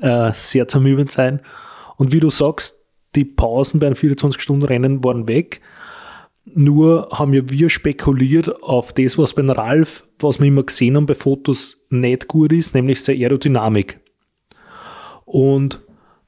[0.00, 1.40] äh, sehr zermürbend sein.
[1.96, 2.80] Und wie du sagst,
[3.14, 5.60] die Pausen beim 24-Stunden-Rennen waren weg.
[6.44, 11.06] Nur haben ja wir spekuliert auf das, was beim Ralf, was wir immer gesehen haben
[11.06, 14.00] bei Fotos, nicht gut ist, nämlich seine Aerodynamik.
[15.24, 15.80] Und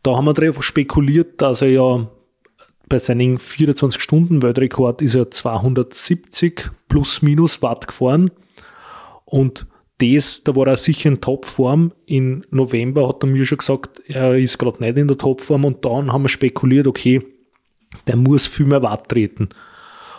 [0.02, 2.08] da haben wir drauf spekuliert, dass er ja
[2.88, 8.30] bei seinem 24-Stunden-Weltrekord ist er 270 plus minus Watt gefahren.
[9.24, 9.66] Und
[10.02, 11.92] das, da war er sicher in Topform.
[12.06, 15.64] Im November hat er mir schon gesagt, er ist gerade nicht in der Topform.
[15.64, 17.22] Und dann haben wir spekuliert, okay,
[18.06, 19.50] der muss viel mehr Watt treten.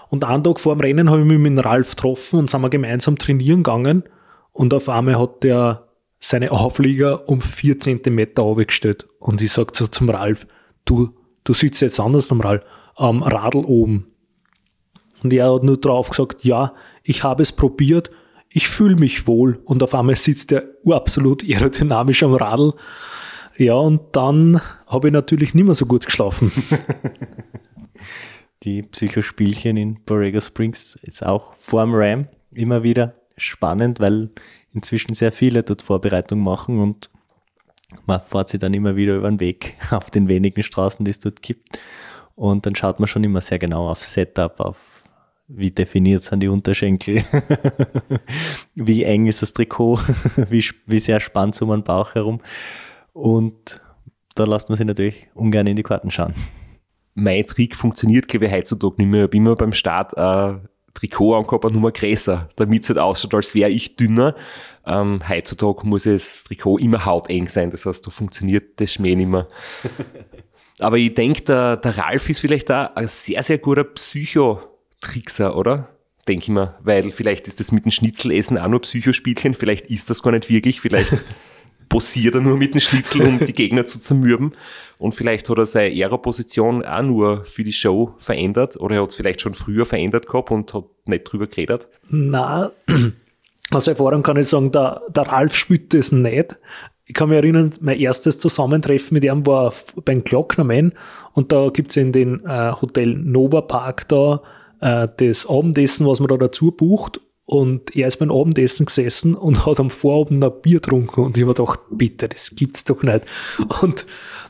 [0.09, 2.69] Und einen Tag vor dem Rennen habe ich mich mit Ralf getroffen und sind wir
[2.69, 4.03] gemeinsam trainieren gegangen.
[4.51, 5.87] Und auf einmal hat der
[6.19, 9.07] seine Auflieger um vier Zentimeter aufgestellt.
[9.19, 10.47] Und ich sage so zum Ralf,
[10.85, 11.09] du,
[11.43, 12.63] du sitzt jetzt anders am Ralf,
[12.95, 14.07] am Radl oben.
[15.21, 18.11] Und er hat nur drauf gesagt, ja, ich habe es probiert,
[18.53, 19.59] ich fühle mich wohl.
[19.65, 22.73] Und auf einmal sitzt er absolut aerodynamisch am Radl.
[23.57, 26.51] Ja, und dann habe ich natürlich nicht mehr so gut geschlafen.
[28.63, 34.29] die Psychospielchen in Borrego Springs ist auch vorm Ram immer wieder spannend, weil
[34.73, 37.09] inzwischen sehr viele dort Vorbereitung machen und
[38.05, 41.19] man fährt sich dann immer wieder über den Weg auf den wenigen Straßen, die es
[41.19, 41.79] dort gibt.
[42.35, 44.92] Und dann schaut man schon immer sehr genau auf Setup, auf
[45.55, 47.23] wie definiert sind die Unterschenkel,
[48.75, 49.99] wie eng ist das Trikot,
[50.49, 52.41] wie, wie sehr spannt so mein Bauch herum.
[53.13, 53.81] Und
[54.35, 56.33] da lässt man sich natürlich ungern in die Karten schauen.
[57.13, 59.21] Mein Trick funktioniert, glaube ich, heutzutage nicht mehr.
[59.21, 60.55] Ich habe immer beim Start äh,
[60.95, 64.35] Trikot angehabt, eine Nummer größer, damit es halt ausschaut, als wäre ich dünner.
[64.85, 69.29] Ähm, heutzutage muss das Trikot immer hauteng sein, das heißt, da funktioniert das Schmäh nicht
[69.29, 69.47] mehr.
[70.79, 73.83] Aber ich denke, der, der Ralf ist vielleicht da ein sehr, sehr guter
[75.03, 75.89] Psychotrickser, oder?
[76.27, 80.09] Denke ich mir, weil vielleicht ist das mit dem Schnitzelessen auch nur Psychospielchen, vielleicht ist
[80.09, 81.25] das gar nicht wirklich, vielleicht
[81.89, 84.53] posiert er nur mit dem Schnitzel, um die Gegner zu zermürben.
[84.97, 89.09] Und vielleicht hat er seine Aero-Position auch nur für die Show verändert oder er hat
[89.09, 91.89] es vielleicht schon früher verändert gehabt und hat nicht drüber geredet.
[92.09, 92.71] Na,
[93.71, 96.57] aus Erfahrung kann ich sagen, der, der Ralf spielt das nicht.
[97.05, 99.73] Ich kann mich erinnern, mein erstes Zusammentreffen mit ihm war
[100.05, 100.93] beim Glocknerman
[101.33, 104.41] und da gibt es in den äh, Hotel Nova Park da
[104.83, 109.65] äh, das Abendessen, was man da dazu bucht und er ist beim Abendessen gesessen und
[109.65, 113.21] hat am Vorabend ein Bier getrunken und ich habe gedacht, bitte, das gibt's doch nicht.
[113.81, 114.05] Und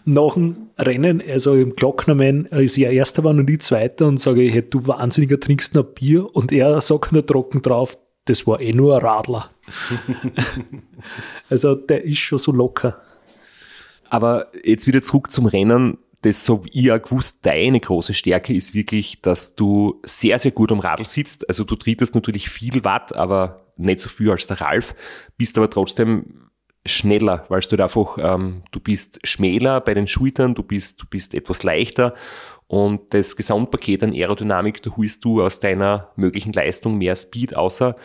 [0.05, 4.41] nach dem Rennen, also im Glocknermann, ist er Erster war und ich Zweiter und sage,
[4.41, 8.73] hey, du Wahnsinniger, trinkst noch Bier und er sagt nur trocken drauf, das war eh
[8.73, 9.49] nur ein Radler.
[11.49, 13.01] also der ist schon so locker.
[14.09, 15.97] Aber jetzt wieder zurück zum Rennen.
[16.23, 20.51] Das so wie ich auch gewusst, deine große Stärke ist wirklich, dass du sehr, sehr
[20.51, 21.47] gut am Radl sitzt.
[21.49, 24.95] Also du trittest natürlich viel Watt, aber nicht so viel als der Ralf,
[25.37, 26.49] bist aber trotzdem
[26.85, 31.33] schneller, weil du einfach, ähm, du bist schmäler bei den Schultern, du bist, du bist
[31.33, 32.13] etwas leichter
[32.67, 37.95] und das Gesamtpaket an Aerodynamik, da holst du aus deiner möglichen Leistung mehr Speed, außer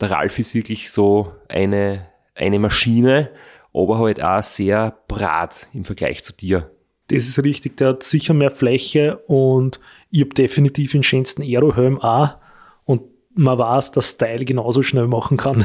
[0.00, 3.30] der Ralf ist wirklich so eine, eine Maschine,
[3.74, 6.70] aber halt auch sehr brat im Vergleich zu dir.
[7.08, 11.98] Das ist richtig, der hat sicher mehr Fläche und ich habe definitiv den schönsten Aerohelm
[12.00, 12.36] auch
[12.84, 13.02] und
[13.34, 15.64] man weiß, dass Style genauso schnell machen kann.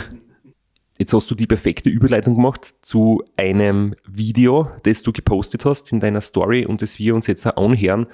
[0.98, 6.00] Jetzt hast du die perfekte Überleitung gemacht zu einem Video, das du gepostet hast in
[6.00, 8.08] deiner Story und das wir uns jetzt auch anhören.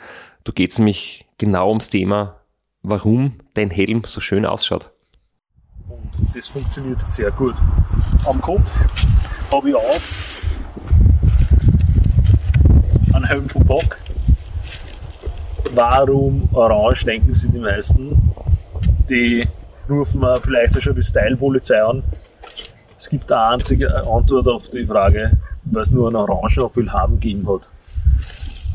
[0.43, 2.39] Da geht es nämlich genau ums Thema,
[2.81, 4.91] warum dein Helm so schön ausschaut.
[5.87, 7.55] Und das funktioniert sehr gut.
[8.25, 8.79] Am Kopf
[9.51, 9.99] habe ich auch
[13.19, 13.97] einen Helm vom Bock.
[15.73, 18.33] Warum orange, denken sich die meisten.
[19.09, 19.47] Die
[19.89, 22.03] rufen wir vielleicht schon die Style-Polizei an.
[22.97, 25.31] Es gibt eine einzige Antwort auf die Frage,
[25.65, 27.69] weil es nur einen Orangenapfel haben gegeben hat.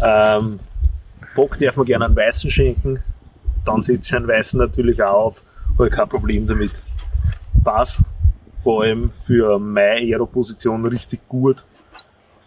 [0.03, 0.61] Ähm,
[1.35, 3.01] Bock darf man gerne einen weißen schenken,
[3.65, 5.43] dann setze ich einen weißen natürlich auch auf,
[5.79, 6.83] habe kein Problem damit.
[7.63, 8.03] Passt
[8.63, 11.65] vor allem für meine Aero-Position richtig gut,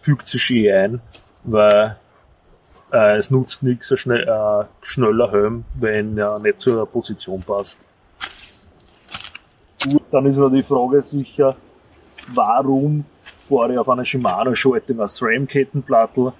[0.00, 1.00] fügt sich schön ein,
[1.44, 1.96] weil
[2.92, 7.78] äh, es nutzt nichts, ein schnell, äh, schneller Helm, wenn er nicht zur Position passt.
[9.84, 11.56] Gut, dann ist noch die Frage sicher,
[12.34, 13.04] warum
[13.48, 16.32] fahre ich auf einer Shimano Schalte mit SRAM-Kettenplattel?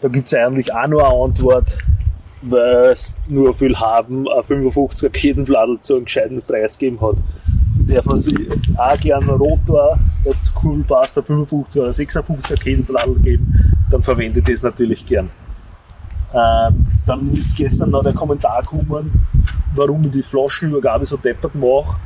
[0.00, 1.76] Da gibt es eigentlich auch nur eine Antwort,
[2.42, 7.16] weil es nur viel haben, ein 55er Kettenplattel zu einem gescheiten Preis gegeben hat.
[7.86, 8.36] Darf man sich
[8.78, 14.38] auch gerne einen Rotor, das cool passt, ein 55er oder 56er Kettenplattel geben, dann verwende
[14.40, 15.30] ich das natürlich gern.
[16.32, 19.26] Ähm, dann ist gestern noch der Kommentar gekommen,
[19.74, 21.98] warum ich die Flaschenübergabe so deppert mache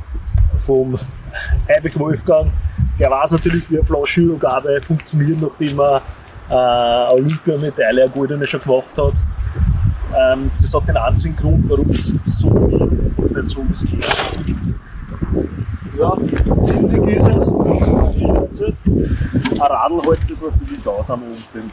[0.65, 0.97] vom
[1.69, 2.51] Eibig Wolfgang.
[2.99, 6.01] Der weiß natürlich, wie eine Flaschenübergabe funktioniert, nachdem er
[6.49, 9.13] äh, Olympiamedaille, eine goldene schon gemacht hat.
[10.17, 12.49] Ähm, das hat den einzigen Grund, warum es so
[13.35, 13.85] nicht so ist.
[15.97, 17.53] Ja, windig ist es.
[19.51, 21.71] Ein Radl hält das natürlich sind wir unten.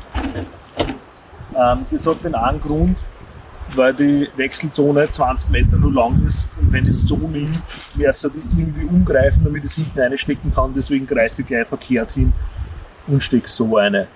[1.55, 2.99] Ähm, das hat den einen Grund,
[3.75, 7.51] weil die Wechselzone 20 Meter nur lang ist und wenn ich es so nehme,
[7.95, 10.73] wäre es halt irgendwie umgreifen, damit ich es hinten reinstecken kann.
[10.75, 12.33] Deswegen greife ich gleich verkehrt hin
[13.09, 14.07] und stecke so eine.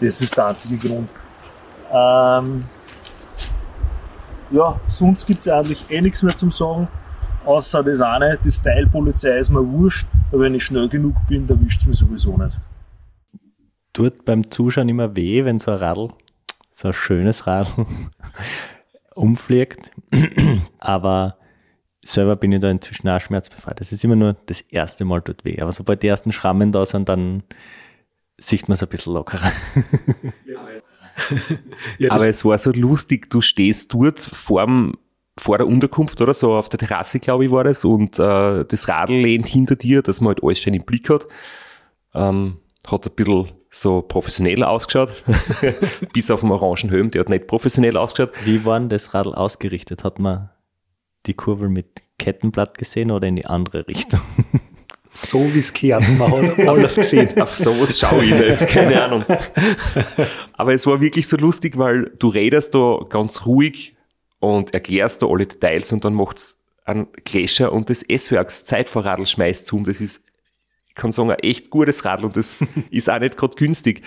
[0.00, 1.08] Das ist der einzige Grund.
[1.92, 2.64] Ähm,
[4.50, 6.88] ja, sonst gibt es eigentlich eh nichts mehr zum Sagen,
[7.46, 11.64] außer das eine, die Style-Polizei ist mir wurscht, aber wenn ich schnell genug bin, dann
[11.64, 12.58] wischt es mich sowieso nicht.
[13.92, 16.10] Tut beim Zuschauen immer weh, wenn so ein Radl,
[16.70, 17.86] so ein schönes Radl,
[19.14, 19.90] umfliegt.
[20.78, 21.38] aber
[22.04, 23.80] selber bin ich da inzwischen auch schmerzbefreit.
[23.80, 25.60] Das ist immer nur das erste Mal tut weh.
[25.60, 27.42] Aber sobald die ersten Schrammen da sind, dann
[28.38, 29.50] sieht man es ein bisschen lockerer.
[31.98, 34.98] ja, Aber es war so lustig, du stehst dort vorm,
[35.38, 38.88] vor der Unterkunft oder so, auf der Terrasse, glaube ich, war das, und äh, das
[38.88, 41.26] Radl lehnt hinter dir, dass man halt alles schön im Blick hat.
[42.14, 45.24] Ähm, hat ein bisschen so professionell ausgeschaut,
[46.12, 48.32] bis auf den orangen Helm, der hat nicht professionell ausgeschaut.
[48.44, 50.04] Wie war denn das Radl ausgerichtet?
[50.04, 50.50] Hat man
[51.26, 54.20] die Kurbel mit Kettenblatt gesehen oder in die andere Richtung?
[55.16, 57.40] So wie es gehört, man hat alles gesehen.
[57.40, 59.24] Auf sowas schaue ich nicht, keine Ahnung.
[60.52, 63.95] Aber es war wirklich so lustig, weil du redest da ganz ruhig
[64.40, 69.66] und erklärst da alle Details und dann macht's einen Gläscher und das S-Werks Zeitvorradl schmeißt
[69.66, 69.76] zu.
[69.76, 70.24] Und das ist,
[70.88, 74.02] ich kann sagen, ein echt gutes Radl und das ist auch nicht gerade günstig.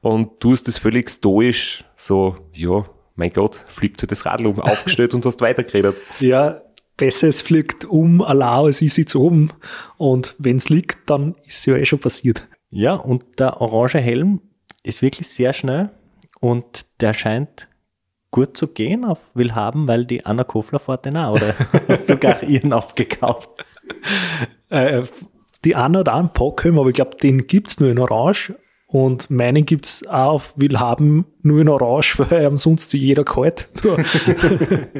[0.00, 4.60] Und du hast das völlig stoisch so, ja, mein Gott, fliegt halt das Radl um,
[4.60, 5.96] aufgestellt und hast weitergeredet.
[6.20, 6.62] Ja,
[6.96, 9.50] besser es fliegt um, allein als ich sitze oben.
[9.96, 12.48] Und wenn es liegt, dann ist es ja eh schon passiert.
[12.70, 14.40] Ja, und der orange Helm
[14.82, 15.90] ist wirklich sehr schnell
[16.40, 17.68] und der scheint
[18.34, 21.54] gut zu gehen auf Willhaben, weil die Anna Kofler fährt den auch, oder
[21.88, 23.48] hast du gar ihren aufgekauft?
[24.70, 25.02] Äh,
[25.64, 28.56] die Anna hat auch einen Pockhelm, aber ich glaube, den gibt es nur in Orange.
[28.88, 33.68] Und meinen gibt es auch auf Willhaben nur in Orange, weil am sonst jeder kalt.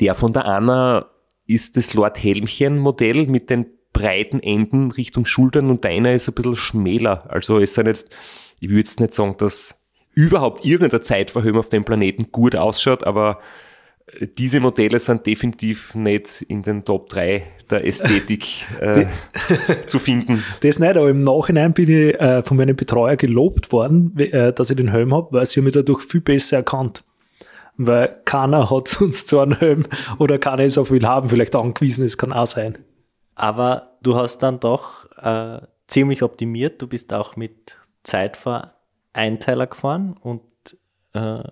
[0.00, 1.10] Der von der Anna
[1.46, 6.56] ist das Lord Helmchen-Modell mit den breiten Enden Richtung Schultern und deiner ist ein bisschen
[6.56, 7.26] schmäler.
[7.28, 8.10] Also es sind jetzt,
[8.60, 9.85] ich würde jetzt nicht sagen, dass
[10.16, 13.38] überhaupt irgendein Zeitverhöhen auf dem Planeten gut ausschaut, aber
[14.38, 19.06] diese Modelle sind definitiv nicht in den Top 3 der Ästhetik äh,
[19.86, 20.42] zu finden.
[20.62, 24.70] Das nicht, aber im Nachhinein bin ich äh, von meinem Betreuer gelobt worden, äh, dass
[24.70, 27.04] ich den Helm habe, weil sie mich dadurch viel besser erkannt
[27.78, 29.82] weil keiner hat sonst so einen Helm
[30.18, 32.78] oder keiner ist auf will haben, vielleicht angewiesen, es kann auch sein.
[33.34, 37.76] Aber du hast dann doch äh, ziemlich optimiert, du bist auch mit
[39.16, 40.42] Zeitvereinteiler gefahren und
[41.14, 41.42] äh,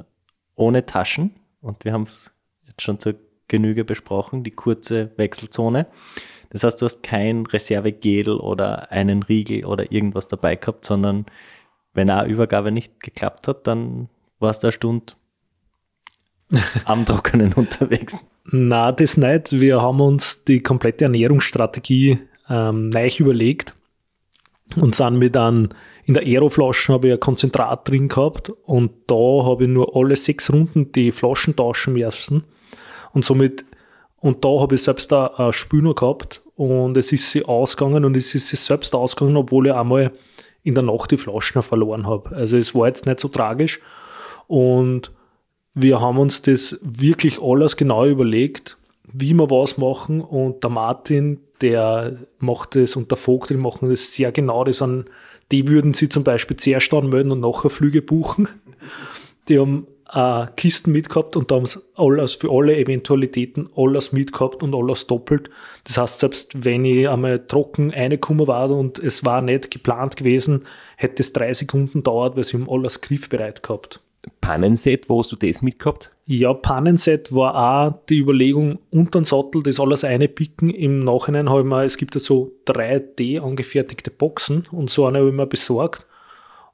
[0.54, 2.32] ohne Taschen und wir haben es
[2.66, 3.14] jetzt schon zur
[3.48, 5.86] Genüge besprochen, die kurze Wechselzone.
[6.50, 11.26] Das heißt, du hast kein Reservegel oder einen Riegel oder irgendwas dabei gehabt, sondern
[11.94, 15.14] wenn eine Übergabe nicht geklappt hat, dann war es eine Stunde
[16.84, 18.26] am Trockenen unterwegs?
[18.44, 19.52] Na, das nicht.
[19.52, 23.74] Wir haben uns die komplette Ernährungsstrategie ähm, neu überlegt
[24.76, 25.70] und sind mit einem,
[26.06, 30.16] in der Aeroflaschen habe ich ein Konzentrat drin gehabt und da habe ich nur alle
[30.16, 32.44] sechs Runden die Flaschen tauschen müssen
[33.12, 33.64] und somit
[34.20, 38.34] und da habe ich selbst ein Spüler gehabt und es ist sie ausgegangen und es
[38.34, 40.12] ist sie selbst ausgegangen, obwohl ich einmal
[40.62, 42.34] in der Nacht die Flaschen verloren habe.
[42.34, 43.80] Also es war jetzt nicht so tragisch
[44.46, 45.12] und
[45.74, 48.78] wir haben uns das wirklich alles genau überlegt,
[49.12, 53.90] wie wir was machen und der Martin, der macht das und der Vogt, die machen
[53.90, 54.64] das sehr genau.
[54.64, 55.06] Das sind,
[55.52, 58.48] die würden sie zum Beispiel zuerst anmelden und nachher Flüge buchen.
[59.48, 64.62] Die haben äh, Kisten mitgehabt und da haben sie alles für alle Eventualitäten alles mitgehabt
[64.62, 65.50] und alles doppelt.
[65.84, 70.64] Das heißt, selbst wenn ich einmal trocken reingekommen war und es war nicht geplant gewesen,
[70.96, 74.00] hätte es drei Sekunden dauert, weil sie haben alles griffbereit gehabt.
[74.40, 76.10] Pannenset, wo hast du das mitgehabt?
[76.26, 80.70] Ja, Pannenset war auch die Überlegung, unter den Sattel das alles einpicken.
[80.70, 85.18] Im Nachhinein habe ich mir, es gibt ja so 3D angefertigte Boxen und so eine
[85.18, 86.06] habe ich mir besorgt.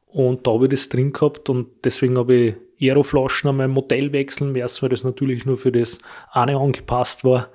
[0.07, 4.13] Und da habe ich das drin gehabt und deswegen habe ich Aeroflaschen an meinem Modell
[4.13, 5.99] wechseln müssen, weil das natürlich nur für das
[6.33, 7.49] eine angepasst war.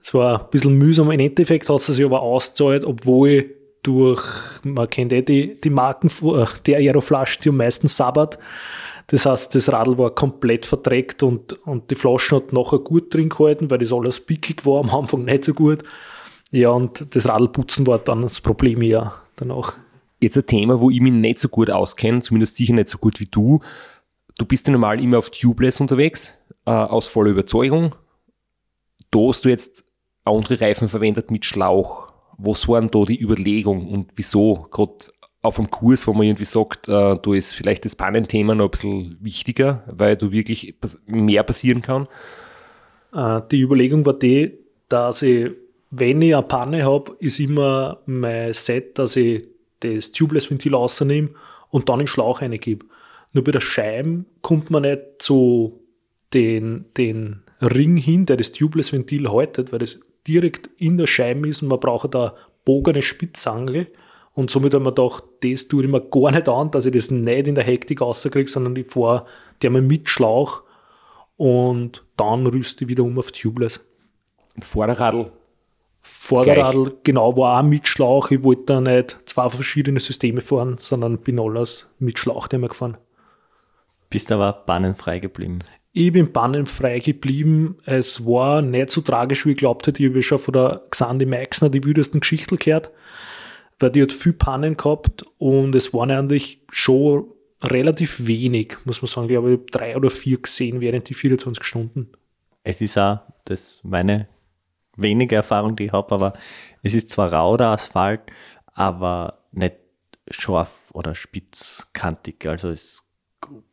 [0.00, 1.10] Das war ein bisschen mühsam.
[1.10, 3.46] Im Endeffekt hat es sich aber ausgezahlt, obwohl ich
[3.82, 4.24] durch,
[4.62, 8.38] man kennt eh die, die Marken äh, der Aeroflaschen, die am meisten sabbert,
[9.08, 13.28] das heißt, das Radl war komplett verdreckt und, und die Flaschen hat nachher gut drin
[13.28, 15.82] gehalten, weil das alles pickig war, am Anfang nicht so gut.
[16.50, 19.74] Ja, und das Radlputzen war dann das Problem ja danach.
[20.20, 23.20] Jetzt ein Thema, wo ich mich nicht so gut auskenne, zumindest sicher nicht so gut
[23.20, 23.60] wie du.
[24.38, 27.94] Du bist ja normal immer auf Tubeless unterwegs, äh, aus voller Überzeugung.
[29.10, 29.84] Da hast du jetzt
[30.24, 32.12] andere Reifen verwendet mit Schlauch.
[32.38, 34.66] Was waren da die Überlegungen und wieso?
[34.70, 34.94] Gerade
[35.44, 38.70] auf einem Kurs, wo man irgendwie sagt, äh, du ist vielleicht das Pannenthema noch ein
[38.70, 40.74] bisschen wichtiger, weil du wirklich
[41.06, 42.08] mehr passieren kann?
[43.12, 45.50] Äh, die Überlegung war die, dass ich,
[45.90, 49.46] wenn ich eine Panne habe, ist immer mein Set, dass ich
[49.80, 51.30] das Tubeless-Ventil rausnehme
[51.70, 52.86] und dann den Schlauch reingebe.
[53.32, 55.80] Nur bei der Scheibe kommt man nicht zu
[56.32, 61.62] den, den Ring hin, der das Tubeless-Ventil haltet, weil das direkt in der Scheibe ist
[61.62, 63.88] und man braucht da bogene Spitzangel
[64.34, 67.10] und somit haben wir gedacht, das tue ich mir gar nicht an, dass ich das
[67.10, 69.26] nicht in der Hektik rauskriege, sondern ich fahre
[69.62, 70.64] die einmal mit Schlauch
[71.36, 73.86] und dann rüste ich wieder um auf Tubeless.
[74.56, 75.30] Und Vorderradl?
[76.02, 78.30] Vorderradl, genau, war auch mit Schlauch.
[78.30, 82.98] Ich wollte da nicht zwei verschiedene Systeme fahren, sondern bin alles mit Schlauch immer gefahren.
[84.10, 85.60] Bist aber bannenfrei geblieben?
[85.92, 87.78] Ich bin bannenfrei geblieben.
[87.84, 90.02] Es war nicht so tragisch, wie ich glaubt hätte.
[90.02, 92.90] Ich habe schon von der Xandi Meixner die wüdesten Geschichten gehört
[93.78, 97.26] weil die hat viel Pannen gehabt und es waren eigentlich schon
[97.62, 99.30] relativ wenig, muss man sagen.
[99.30, 102.12] Ich habe drei oder vier gesehen während die 24 Stunden.
[102.62, 104.28] Es ist auch das meine
[104.96, 106.32] wenige Erfahrung, die ich habe, aber
[106.82, 108.20] es ist zwar rau der Asphalt,
[108.66, 109.76] aber nicht
[110.30, 112.46] scharf oder spitzkantig.
[112.46, 113.04] Also es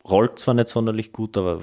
[0.04, 1.60] rollt zwar nicht sonderlich gut, aber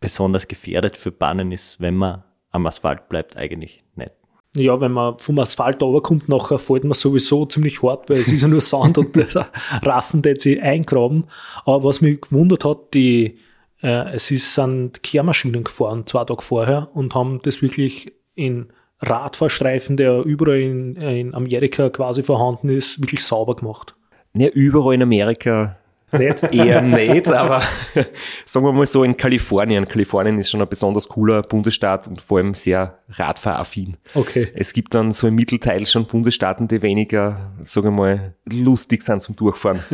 [0.00, 4.12] besonders gefährdet für Bahnen ist, wenn man am Asphalt bleibt, eigentlich nicht.
[4.56, 8.42] Ja, wenn man vom Asphalt runterkommt, nachher fällt man sowieso ziemlich hart, weil es ist
[8.42, 9.26] ja nur Sand und der
[9.82, 11.24] Raffen, der sich eingraben.
[11.64, 13.38] Aber was mich gewundert hat, die,
[13.82, 18.68] äh, es ist, sind Kehrmaschinen gefahren, zwei Tage vorher, und haben das wirklich in
[19.00, 23.96] Radfahrstreifen, der überall in, in Amerika quasi vorhanden ist, wirklich sauber gemacht.
[24.34, 25.76] Ja, überall in Amerika
[26.18, 26.42] Nicht?
[26.52, 27.62] eher nicht, aber
[28.44, 29.86] sagen wir mal so in Kalifornien.
[29.86, 33.96] Kalifornien ist schon ein besonders cooler Bundesstaat und vor allem sehr radfahraffin.
[34.14, 34.48] Okay.
[34.54, 39.22] Es gibt dann so im Mittelteil schon Bundesstaaten, die weniger, sagen wir mal, lustig sind
[39.22, 39.80] zum Durchfahren.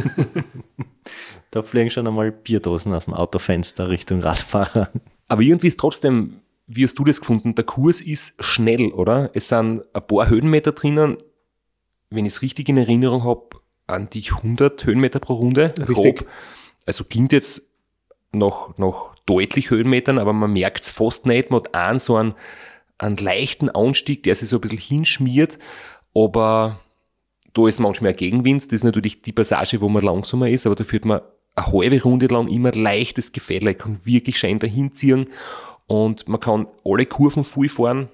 [1.51, 4.91] Da fliegen schon einmal Bierdosen aus dem Autofenster Richtung Radfahrer.
[5.27, 7.55] Aber irgendwie ist trotzdem, wie hast du das gefunden?
[7.57, 9.31] Der Kurs ist schnell, oder?
[9.35, 11.17] Es sind ein paar Höhenmeter drinnen.
[12.11, 13.60] Wenn ich es richtig in Erinnerung habe,
[13.91, 15.75] an die 100 Höhenmeter pro Runde.
[15.79, 16.27] Richtig.
[16.87, 17.63] Also klingt jetzt
[18.33, 21.51] noch, noch deutlich Höhenmetern, aber man merkt es fast nicht.
[21.51, 22.35] Man hat einen so einen,
[22.99, 25.59] einen leichten Anstieg, der sich so ein bisschen hinschmiert,
[26.15, 26.81] aber
[27.53, 28.65] da ist manchmal ein Gegenwind.
[28.67, 31.21] Das ist natürlich die Passage, wo man langsamer ist, aber da führt man
[31.55, 33.73] eine halbe Runde lang immer leichtes Gefälle.
[33.73, 35.29] Ich kann wirklich schön dahin ziehen
[35.87, 38.09] und man kann alle Kurven voll fahren.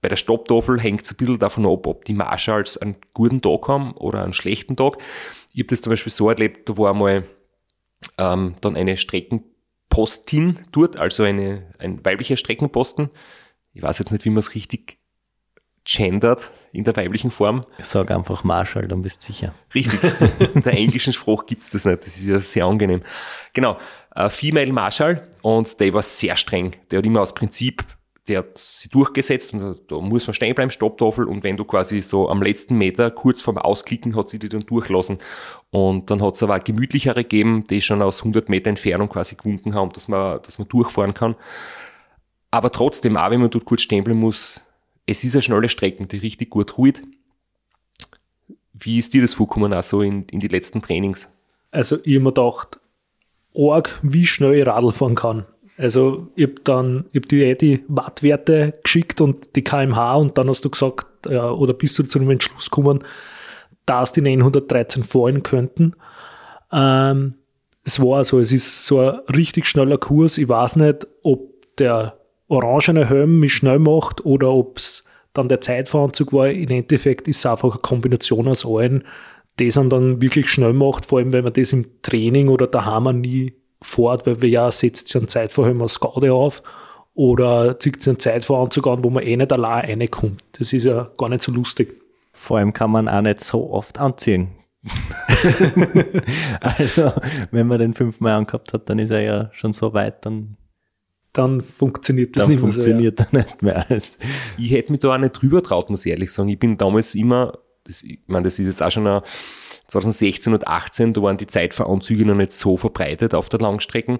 [0.00, 3.68] Bei der Stopptafel hängt es ein bisschen davon ab, ob die Marshalls einen guten Tag
[3.68, 4.98] haben oder einen schlechten Tag.
[5.52, 7.24] Ich habe das zum Beispiel so erlebt, da war einmal
[8.16, 13.10] ähm, dann eine Streckenpostin dort, also eine, ein weiblicher Streckenposten.
[13.72, 14.98] Ich weiß jetzt nicht, wie man es richtig
[15.84, 17.62] gendert in der weiblichen Form.
[17.78, 19.54] Ich sag einfach Marshall, dann bist du sicher.
[19.74, 20.00] Richtig.
[20.54, 22.00] In der englischen Spruch gibt's das nicht.
[22.00, 23.02] Das ist ja sehr angenehm.
[23.52, 23.78] Genau.
[24.14, 26.76] Äh, Female Marshall und der war sehr streng.
[26.90, 27.84] Der hat immer aus Prinzip,
[28.28, 32.00] der hat sie durchgesetzt und da- muss man stehen bleiben, Stopptafel und wenn du quasi
[32.00, 35.18] so am letzten Meter kurz vorm Ausklicken hat sie die dann durchlassen.
[35.70, 39.74] Und dann hat's aber auch gemütlichere gegeben, die schon aus 100 Meter Entfernung quasi gewunken
[39.74, 41.34] haben, dass man, dass man durchfahren kann.
[42.50, 44.60] Aber trotzdem, auch wenn man dort kurz stehen bleiben muss,
[45.06, 47.02] es ist eine schnelle Strecke, die richtig gut ruht.
[48.72, 51.28] Wie ist dir das vorgekommen, auch so in, in die letzten Trainings?
[51.70, 52.80] Also ich habe mir gedacht,
[53.56, 55.46] arg, wie schnell ich Radl fahren kann.
[55.80, 60.36] Also ich habe dann, ich hab dir eh die Wattwerte geschickt und die kmh und
[60.36, 63.02] dann hast du gesagt, ja, oder bist du zu dem Entschluss gekommen,
[63.86, 65.94] dass die 913 fallen könnten.
[66.70, 67.34] Ähm,
[67.82, 70.36] es war so, es ist so ein richtig schneller Kurs.
[70.36, 72.18] Ich weiß nicht, ob der
[72.48, 76.50] orangene Helm mich schnell macht oder ob es dann der Zeitveranzug war.
[76.50, 79.04] Im Endeffekt ist es einfach eine Kombination aus allen,
[79.56, 83.20] das einen dann wirklich schnell macht, vor allem wenn man das im Training oder daheim
[83.20, 86.62] nie fährt, weil wir ja setzt sich einen Zeitverhelm aus Gaude auf
[87.14, 90.42] oder zieht sich einen Zeitveranzug an, wo man eh nicht allein reinkommt.
[90.52, 92.00] Das ist ja gar nicht so lustig.
[92.32, 94.52] Vor allem kann man auch nicht so oft anziehen.
[96.60, 97.12] also,
[97.50, 100.56] wenn man den fünfmal angehabt hat, dann ist er ja schon so weit, dann,
[101.32, 102.80] Dann funktioniert das dann nicht mehr so.
[102.80, 104.18] funktioniert er nicht mehr alles.
[104.56, 106.48] Ich hätte mich da auch nicht drüber traut, muss ich ehrlich sagen.
[106.48, 109.20] Ich bin damals immer, das, ich meine, das ist jetzt auch schon ein
[109.90, 114.18] 2016 und 18, da waren die Zeitveranzüge noch nicht so verbreitet auf der Langstrecken.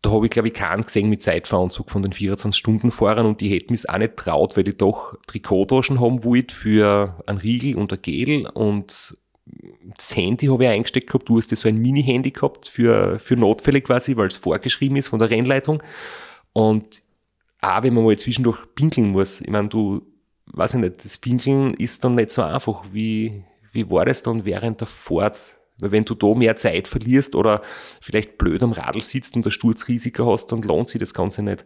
[0.00, 3.72] Da habe ich, glaube ich, keinen gesehen mit Zeitveranzug von den 24-Stunden-Fahrern und die hätten
[3.72, 8.02] mich auch nicht traut, weil ich doch Trikottaschen haben wollte für einen Riegel und ein
[8.02, 9.16] Gel und
[9.96, 11.28] das Handy habe ich eingesteckt gehabt.
[11.28, 15.08] Du hast ja so ein Mini-Handy gehabt für, für Notfälle quasi, weil es vorgeschrieben ist
[15.08, 15.82] von der Rennleitung.
[16.52, 17.02] Und
[17.60, 20.02] auch wenn man mal zwischendurch pinkeln muss, ich meine, du,
[20.46, 22.84] weiß ich nicht, das Pinkeln ist dann nicht so einfach.
[22.92, 23.42] Wie,
[23.74, 25.58] wie war das dann während der Fahrt?
[25.78, 27.60] Weil wenn du da mehr Zeit verlierst oder
[28.00, 31.64] vielleicht blöd am Radl sitzt und ein Sturzrisiko hast, dann lohnt sich das Ganze nicht.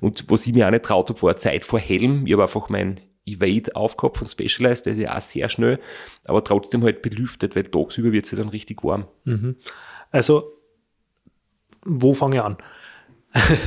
[0.00, 2.26] Und was ich mir auch nicht traut habe, war Zeit vor Helm.
[2.26, 5.78] Ich habe einfach mein Evade aufgehabt von Specialized, der ist ja auch sehr schnell,
[6.24, 9.06] aber trotzdem halt belüftet, weil tagsüber wird es ja dann richtig warm.
[10.10, 10.52] Also,
[11.84, 12.56] wo fange ich an?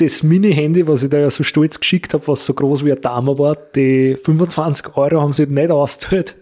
[0.00, 3.00] Das Mini-Handy, was ich da ja so stolz geschickt habe, was so groß wie ein
[3.00, 6.36] Dame war, die 25 Euro haben sie nicht ausgezahlt,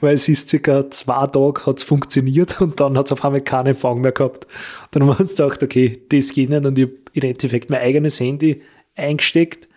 [0.00, 3.40] weil es ist circa zwei Tage hat es funktioniert und dann hat es auf einmal
[3.40, 4.46] keinen Empfang mehr gehabt.
[4.90, 7.80] Dann haben wir uns gedacht, okay, das geht nicht und ich habe im Endeffekt mein
[7.80, 8.62] eigenes Handy
[8.96, 9.68] eingesteckt,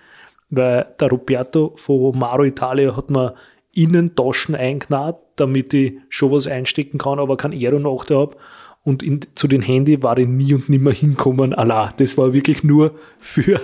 [0.50, 3.36] weil der Roberto von Maro Italia hat mir
[3.74, 8.38] innen Taschen eingenäht, damit ich schon was einstecken kann, aber kein Aero-Nachteil habe.
[8.84, 11.54] Und in, zu den Handy war ich nie und nimmer hinkommen.
[11.54, 13.62] Allah, das war wirklich nur für,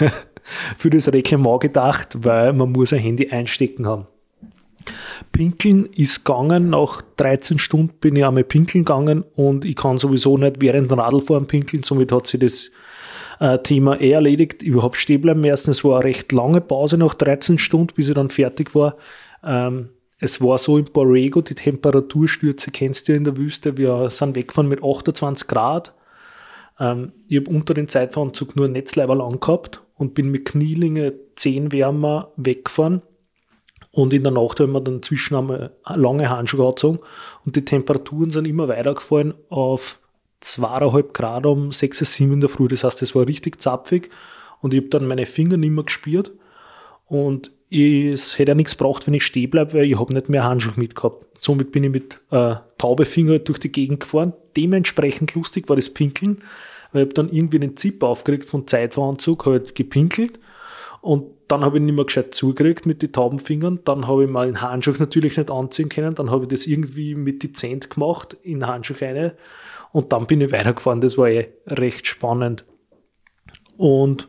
[0.76, 4.06] für das Reglement gedacht, weil man muss ein Handy einstecken haben.
[5.32, 10.38] Pinkeln ist gegangen, nach 13 Stunden bin ich einmal pinkeln gegangen und ich kann sowieso
[10.38, 12.70] nicht während dem Radlfahren pinkeln, somit hat sich das
[13.38, 15.70] Äh, Thema eh erledigt, überhaupt stehen bleiben müssen.
[15.70, 18.96] Es war eine recht lange Pause nach 13 Stunden, bis ich dann fertig war.
[19.44, 23.76] Ähm, es war so in Borrego, die Temperaturstürze kennst du ja in der Wüste.
[23.76, 25.94] Wir sind weggefahren mit 28 Grad.
[26.80, 31.72] Ähm, ich habe unter den Zeitveranzug nur ein Netzleiberl angehabt und bin mit Knielinge 10
[31.72, 33.02] wärmer weggefahren.
[33.96, 36.98] Und in der Nacht haben wir dann zwischen einmal lange Handschuhe angezogen
[37.46, 39.98] und die Temperaturen sind immer weitergefallen auf
[40.42, 42.68] 2,5 Grad um 6, 7 in der Früh.
[42.68, 44.10] Das heißt, es war richtig zapfig
[44.60, 46.32] und ich habe dann meine Finger nicht mehr gespürt.
[47.06, 50.44] Und es hätte ja nichts gebraucht, wenn ich stehen bleibe, weil ich habe nicht mehr
[50.44, 51.24] Handschuhe mitgehabt.
[51.42, 54.34] Somit bin ich mit äh, taube Finger durch die Gegend gefahren.
[54.58, 56.42] Dementsprechend lustig war das Pinkeln,
[56.92, 60.38] weil ich habe dann irgendwie den Zip aufgeregt von Zeitveranzug, halt gepinkelt
[61.06, 63.78] und dann habe ich nicht mehr gescheit zugekriegt mit den tauben Fingern.
[63.84, 66.16] Dann habe ich mal den Handschuh natürlich nicht anziehen können.
[66.16, 69.30] Dann habe ich das irgendwie mit dezent gemacht in den Handschuh rein.
[69.92, 71.00] Und dann bin ich weitergefahren.
[71.00, 72.64] Das war eh recht spannend.
[73.76, 74.28] Und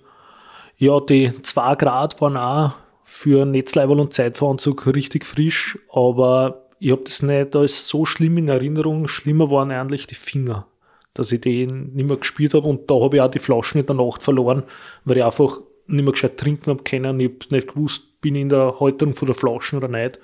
[0.78, 2.74] ja, die 2 Grad waren auch
[3.04, 8.50] für Netzleiberl und Zeitveranzug richtig frisch, aber ich habe das nicht als so schlimm in
[8.50, 9.08] Erinnerung.
[9.08, 10.68] Schlimmer waren eigentlich die Finger,
[11.16, 13.88] dass ich die nicht mehr gespürt habe und da habe ich auch die Flaschen in
[13.88, 14.64] der Nacht verloren,
[15.06, 17.20] weil ich einfach nicht mehr gescheit trinken habe können.
[17.20, 20.20] Ich habe nicht gewusst, bin ich in der Halterung von der Flaschen oder nicht.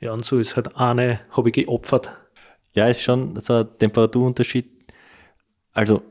[0.00, 2.16] Ja, und so ist halt eine, habe ich geopfert.
[2.74, 4.70] Ja, ist schon so ein Temperaturunterschied.
[5.72, 6.02] Also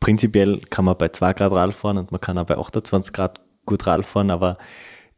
[0.00, 3.40] prinzipiell kann man bei 2 Grad Rad fahren und man kann auch bei 28 Grad
[3.64, 4.58] gut Rad fahren, aber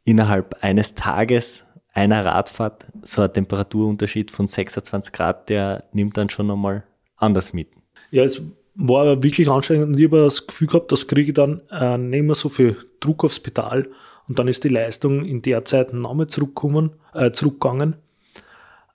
[0.04, 6.46] innerhalb eines Tages einer Radfahrt so ein Temperaturunterschied von 26 Grad, der nimmt dann schon
[6.46, 6.84] nochmal
[7.16, 7.68] anders mit.
[8.10, 8.40] Ja, es
[8.80, 12.22] war wirklich anstrengend und ich habe das Gefühl gehabt, das kriege ich dann äh, nicht
[12.22, 13.90] mehr so viel Druck aufs Pedal
[14.26, 17.96] und dann ist die Leistung in der Zeit nochmal zurückgekommen, äh, zurückgegangen.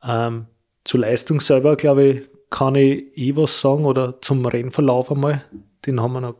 [0.03, 0.45] Ähm,
[0.83, 5.43] zur Leistung selber, glaube ich, kann ich eh was sagen oder zum Rennverlauf einmal.
[5.86, 6.36] Den haben wir noch.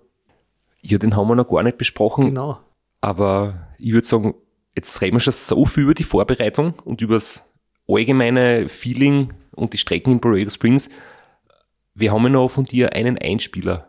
[0.82, 2.26] Ja, den haben wir noch gar nicht besprochen.
[2.26, 2.60] Genau.
[3.02, 4.36] Aber ich würde sagen,
[4.76, 7.44] jetzt reden wir schon so viel über die Vorbereitung und über das
[7.88, 10.90] allgemeine Feeling und die Strecken in Borrego Springs.
[11.98, 13.88] Wir haben ja noch von dir einen Einspieler,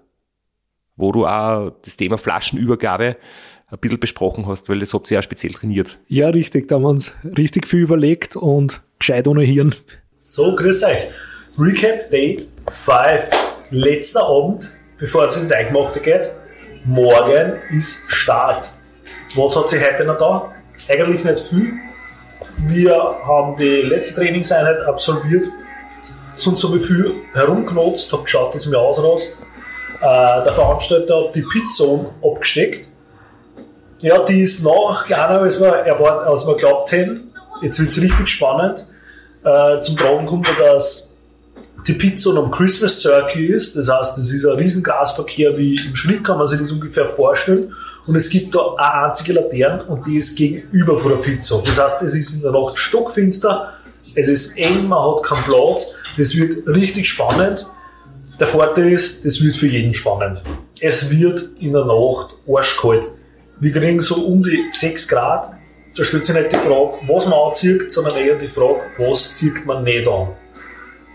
[0.95, 3.17] wo du auch das Thema Flaschenübergabe
[3.67, 5.99] ein bisschen besprochen hast, weil das habt ihr ja speziell trainiert.
[6.07, 6.69] Ja, richtig.
[6.69, 9.75] Da haben wir uns richtig viel überlegt und gescheit ohne Hirn.
[10.19, 11.09] So, grüß euch.
[11.59, 13.29] Recap Day 5.
[13.71, 16.31] Letzter Abend, bevor es ins Eingemachte geht.
[16.85, 18.71] Morgen ist Start.
[19.35, 20.55] Was hat sich heute noch da?
[20.89, 21.73] Eigentlich nicht viel.
[22.69, 22.95] Wir
[23.25, 25.47] haben die letzte Trainingseinheit absolviert
[26.37, 29.39] sind so wie viel herumgenutzt, habe geschaut, dass ich mich ausrast.
[30.01, 32.89] Äh, der Veranstalter hat die Pizza abgesteckt.
[34.01, 37.21] Ja, die ist noch kleiner, als wir, erwartet, als wir glaubt hätten.
[37.63, 38.87] Jetzt wird es richtig spannend.
[39.43, 41.15] Äh, zum Tragen kommt, dass
[41.87, 43.77] die Pizza am Christmas Circle ist.
[43.77, 47.07] Das heißt, das ist ein riesen Gasverkehr wie im Schnitt, kann man sich das ungefähr
[47.07, 47.73] vorstellen.
[48.07, 51.61] Und es gibt da eine einzige Laterne und die ist gegenüber von der Pizza.
[51.65, 53.73] Das heißt, es ist in der Nacht stockfinster,
[54.15, 55.95] es ist eng, man hat keinen Platz.
[56.17, 57.67] Das wird richtig spannend.
[58.41, 60.43] Der Vorteil ist, das wird für jeden spannend.
[60.81, 63.05] Es wird in der Nacht arschkalt.
[63.61, 65.53] Wir kriegen so um die 6 Grad.
[65.97, 69.65] Da stellt sich nicht die Frage, was man anzieht, sondern eher die Frage, was zieht
[69.65, 70.29] man nicht an.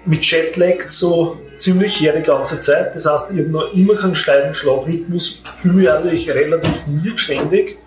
[0.05, 2.95] Mit Jetlag so ziemlich her die ganze Zeit.
[2.95, 7.77] Das heißt, ich habe noch immer keinen steilen Schlafrhythmus, fühle mich eigentlich relativ mild ständig,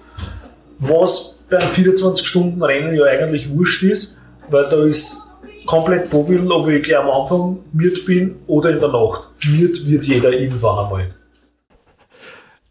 [0.79, 5.24] was beim 24-Stunden-Rennen ja eigentlich wurscht ist, weil da ist
[5.67, 9.29] komplett Bobil, ob ich gleich am Anfang miert bin oder in der Nacht.
[9.47, 11.11] Miert wird jeder irgendwann einmal.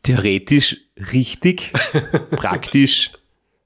[0.04, 0.78] Theoretisch
[1.14, 1.72] richtig,
[2.32, 3.12] praktisch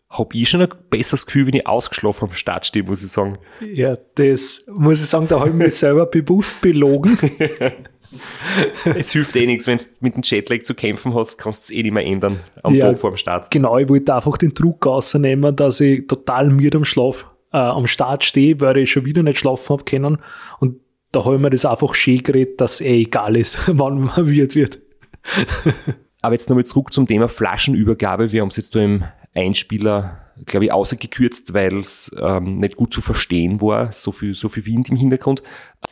[0.09, 3.37] habe ich schon ein besseres Gefühl, wenn ich ausgeschlafen am Start stehe, muss ich sagen.
[3.73, 7.17] Ja, das muss ich sagen, da habe ich mich selber bewusst belogen.
[8.85, 11.77] es hilft eh nichts, wenn du mit dem Jetlag zu kämpfen hast, kannst du es
[11.77, 13.51] eh nicht mehr ändern am ja, Tag vor dem Start.
[13.51, 17.87] Genau, ich wollte einfach den Druck rausnehmen, dass ich total müde am Schlaf äh, am
[17.87, 20.17] Start stehe, weil ich schon wieder nicht schlafen habe können.
[20.59, 20.79] Und
[21.11, 24.55] da habe ich mir das einfach schön geredet, dass eh egal ist, wann man wird
[24.55, 24.79] wird.
[26.21, 28.31] Aber jetzt nochmal zurück zum Thema Flaschenübergabe.
[28.31, 29.03] Wir haben es jetzt da im
[29.35, 33.93] Einspieler, glaube ich, außergekürzt, weil es ähm, nicht gut zu verstehen war.
[33.93, 35.43] So viel, so viel Wind im Hintergrund.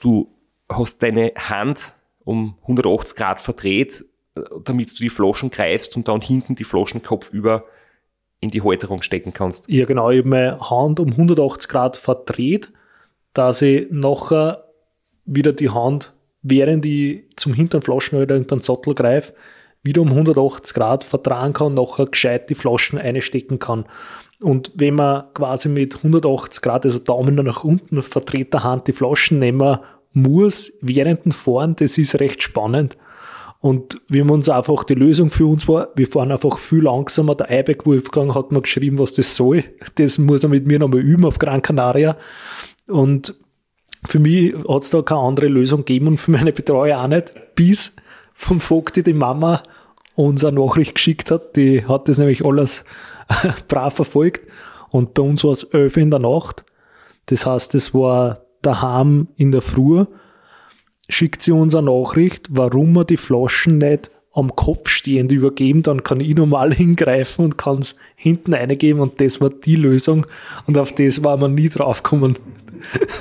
[0.01, 0.35] Du
[0.67, 1.93] hast deine Hand
[2.23, 4.03] um 180 Grad verdreht,
[4.35, 7.65] äh, damit du die Flaschen greifst und dann hinten die Flaschen kopfüber
[8.45, 9.69] in die Halterung stecken kannst.
[9.69, 10.09] Ja, genau.
[10.09, 12.71] Ich habe meine Hand um 180 Grad verdreht,
[13.33, 14.65] dass ich nachher
[15.25, 19.33] wieder die Hand, während ich zum hinteren Flaschenhalter in den Sattel greife,
[19.83, 23.85] wieder um 180 Grad vertragen kann, nachher gescheit die Flaschen einstecken kann.
[24.39, 29.39] Und wenn man quasi mit 180 Grad, also Daumen nach unten, verdrehter Hand die Flaschen
[29.39, 29.79] nehmen
[30.11, 32.97] muss, während dem Fahren, das ist recht spannend.
[33.59, 37.35] Und wir haben uns einfach, die Lösung für uns war, wir fahren einfach viel langsamer.
[37.35, 39.63] Der Eibeck Wolfgang hat mir geschrieben, was das soll.
[39.95, 42.15] Das muss er mit mir nochmal üben auf Gran Canaria.
[42.87, 43.33] Und
[44.05, 47.33] für mich hat es da keine andere Lösung gegeben und für meine Betreuer auch nicht,
[47.55, 47.95] bis
[48.33, 49.61] vom Vogti die Mama
[50.15, 51.55] uns eine Nachricht geschickt hat.
[51.55, 52.85] Die hat das nämlich alles
[53.67, 54.47] brav verfolgt.
[54.89, 56.63] Und bei uns war es elf in der Nacht.
[57.27, 60.05] Das heißt, es war daheim in der Früh.
[61.07, 66.03] Schickt sie uns eine Nachricht, warum wir die Flaschen nicht am Kopf stehend übergeben, dann
[66.03, 70.27] kann ich normal hingreifen und kann es hinten eingeben und das war die Lösung
[70.67, 72.37] und auf das war man nie draufgekommen.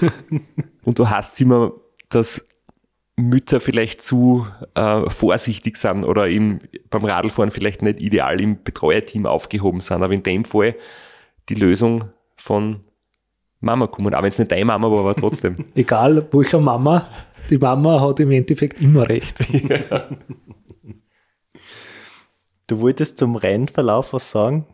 [0.85, 1.73] und du hast immer,
[2.09, 2.49] dass
[3.17, 6.59] Mütter vielleicht zu äh, vorsichtig sind oder im,
[6.91, 10.75] beim Radlfahren vielleicht nicht ideal im Betreuerteam aufgehoben sind, aber in dem Fall
[11.49, 12.07] die Lösung
[12.37, 12.81] von
[13.61, 14.15] Mama kommen.
[14.15, 15.55] Auch wenn es nicht deine Mama war, aber trotzdem.
[15.77, 17.07] Egal, welcher Mama,
[17.51, 19.39] die Mama hat im Endeffekt immer recht.
[19.69, 20.09] Ja.
[22.67, 24.67] Du wolltest zum Rennverlauf was sagen.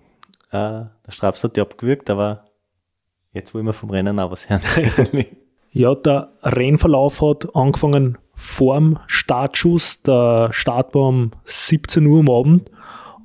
[0.51, 2.45] Äh, der Straps hat dich abgewürgt, aber
[3.33, 4.63] jetzt wollen wir vom Rennen auch was hören.
[5.73, 10.03] ja, der Rennverlauf hat angefangen vorm Startschuss.
[10.03, 12.71] Der Start war um 17 Uhr am Abend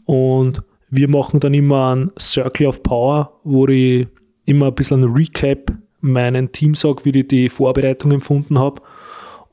[0.06, 4.08] und wir machen dann immer einen Circle of Power, wo ich
[4.46, 5.72] immer ein bisschen ein Recap
[6.02, 8.82] meinen Team sage, wie ich die Vorbereitung empfunden habe.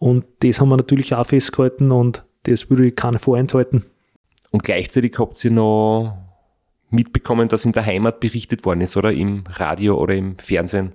[0.02, 3.84] Und das haben wir natürlich auch festgehalten und das würde ich keine vorenthalten.
[4.50, 6.16] Und gleichzeitig habt ihr noch
[6.90, 9.12] mitbekommen, dass in der Heimat berichtet worden ist, oder?
[9.12, 10.92] Im Radio oder im Fernsehen?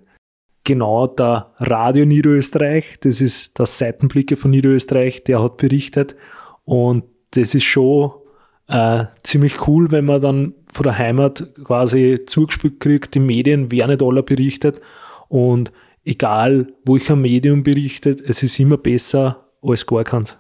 [0.66, 6.18] Genau, der Radio Niederösterreich, das ist der Seitenblicke von Niederösterreich, der hat berichtet.
[6.66, 8.12] Und das ist schon
[8.68, 13.88] äh, ziemlich cool, wenn man dann von der Heimat quasi zugespielt kriegt, die Medien, wer
[13.88, 14.82] nicht alle berichtet.
[15.30, 15.72] Und
[16.08, 20.38] egal, wo ich ein Medium berichtet, es ist immer besser als gar keins.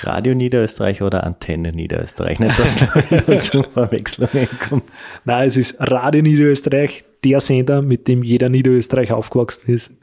[0.00, 2.38] Radio Niederösterreich oder Antenne Niederösterreich?
[2.38, 2.86] Nicht, dass
[3.26, 4.84] da zu Verwechslungen kommt.
[5.24, 9.90] Nein, es ist Radio Niederösterreich, der Sender, mit dem jeder Niederösterreich aufgewachsen ist.
[9.90, 9.98] Und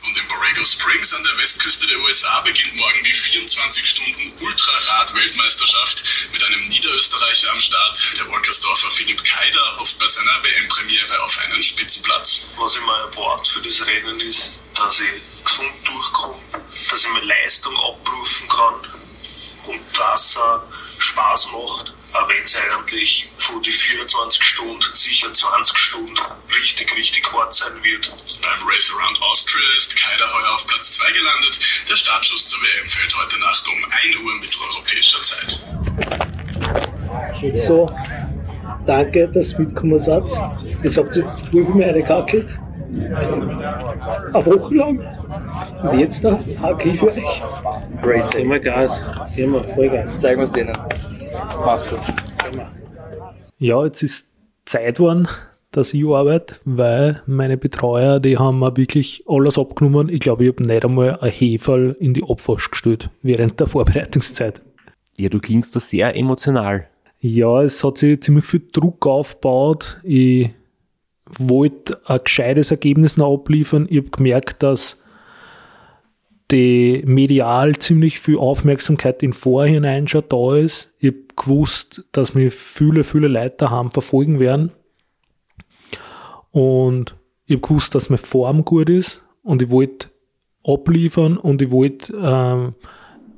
[0.00, 0.37] Borrego
[0.68, 7.50] Springs an der Westküste der USA beginnt morgen die 24 Stunden Ultrarad-Weltmeisterschaft mit einem Niederösterreicher
[7.52, 8.02] am Start.
[8.18, 12.48] Der Wolkersdorfer Philipp Keider hofft bei seiner WM-Premiere auf einen Spitzenplatz.
[12.58, 16.38] Was ich mir erwarte für das Rennen ist, dass ich gesund durchkomme,
[16.90, 18.74] dass ich meine Leistung abrufen kann
[19.68, 25.76] und dass er Spaß macht, auch wenn es eigentlich von die 24 Stunden sicher 20
[25.76, 26.16] Stunden
[26.56, 28.10] richtig, richtig hart sein wird.
[28.42, 31.60] Beim Race Around Austria ist Keider heuer auf Platz 2 gelandet.
[31.88, 35.60] Der Startschuss zur WM fällt heute Nacht um 1 Uhr mitteleuropäischer Zeit.
[37.54, 37.86] So,
[38.86, 40.30] danke, dass ihr mitgekommen seid.
[40.82, 42.58] Ihr habt jetzt für mich eine gehackelt.
[42.94, 45.00] Eine Woche lang.
[45.82, 47.42] Und jetzt da hacke ich für euch.
[48.02, 48.42] Race Day.
[48.42, 49.02] Immer Gas.
[49.36, 50.18] Immer Vollgas.
[50.18, 50.76] Zeigen wir es denen.
[51.64, 52.12] Machst es.
[53.58, 54.30] Ja, jetzt ist
[54.64, 55.28] Zeit geworden,
[55.72, 60.08] dass ich arbeite, weil meine Betreuer, die haben mir wirklich alles abgenommen.
[60.08, 64.62] Ich glaube, ich habe nicht einmal ein Heferl in die Abwasch gestellt während der Vorbereitungszeit.
[65.16, 66.86] Ja, du klingst da sehr emotional.
[67.20, 69.98] Ja, es hat sich ziemlich viel Druck aufgebaut.
[70.04, 70.50] Ich
[71.38, 73.86] wollte ein gescheites Ergebnis noch abliefern.
[73.90, 75.02] Ich habe gemerkt, dass
[76.50, 80.90] die medial ziemlich viel Aufmerksamkeit in Vorhinein schon da ist.
[80.98, 84.72] Ich habe gewusst, dass mir viele, viele Leute daheim verfolgen werden.
[86.50, 87.14] Und
[87.44, 90.08] ich habe gewusst, dass meine Form gut ist und ich wollte
[90.64, 92.74] abliefern und ich wollte ähm,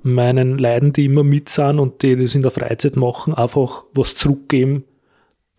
[0.02, 4.16] meinen Leuten, die immer mit sind und die das in der Freizeit machen, einfach was
[4.16, 4.84] zurückgeben,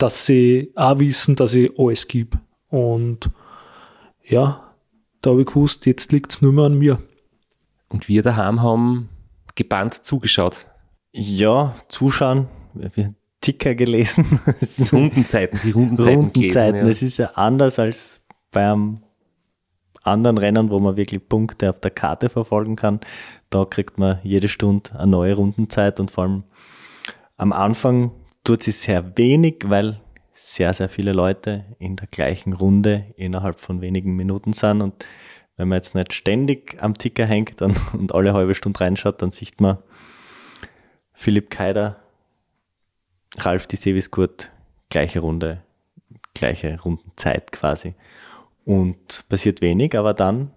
[0.02, 2.39] dass sie auch wissen, dass ich alles gebe.
[2.70, 3.30] Und
[4.24, 4.74] ja,
[5.22, 7.02] da habe ich gewusst, jetzt liegt es nur mehr an mir.
[7.89, 9.10] Und wir daheim haben
[9.56, 10.66] gebannt zugeschaut.
[11.12, 12.47] Ja, zuschauen.
[12.74, 14.39] Wir Ticker gelesen.
[14.91, 16.84] Rundenzeiten, die Rundenzeiten, Rundenzeiten gelesen, ja.
[16.84, 18.22] Das ist ja anders als
[18.52, 19.02] beim
[20.04, 22.99] anderen Rennen, wo man wirklich Punkte auf der Karte verfolgen kann.
[23.49, 26.43] Da kriegt man jede Stunde eine neue Rundenzeit und vor allem
[27.38, 28.12] am Anfang
[28.44, 30.00] tut sie sehr wenig, weil
[30.34, 35.06] sehr, sehr viele Leute in der gleichen Runde innerhalb von wenigen Minuten sind und
[35.58, 39.32] wenn man jetzt nicht ständig am Ticker hängt und, und alle halbe Stunde reinschaut, dann
[39.32, 39.78] sieht man
[41.14, 42.00] Philipp Keider,
[43.38, 44.52] Ralf die Seviskurt,
[44.89, 45.62] gleiche Runde,
[46.34, 47.94] gleiche Rundenzeit quasi.
[48.66, 50.52] Und passiert wenig, aber dann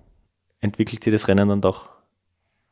[0.60, 1.90] entwickelt sich das Rennen dann doch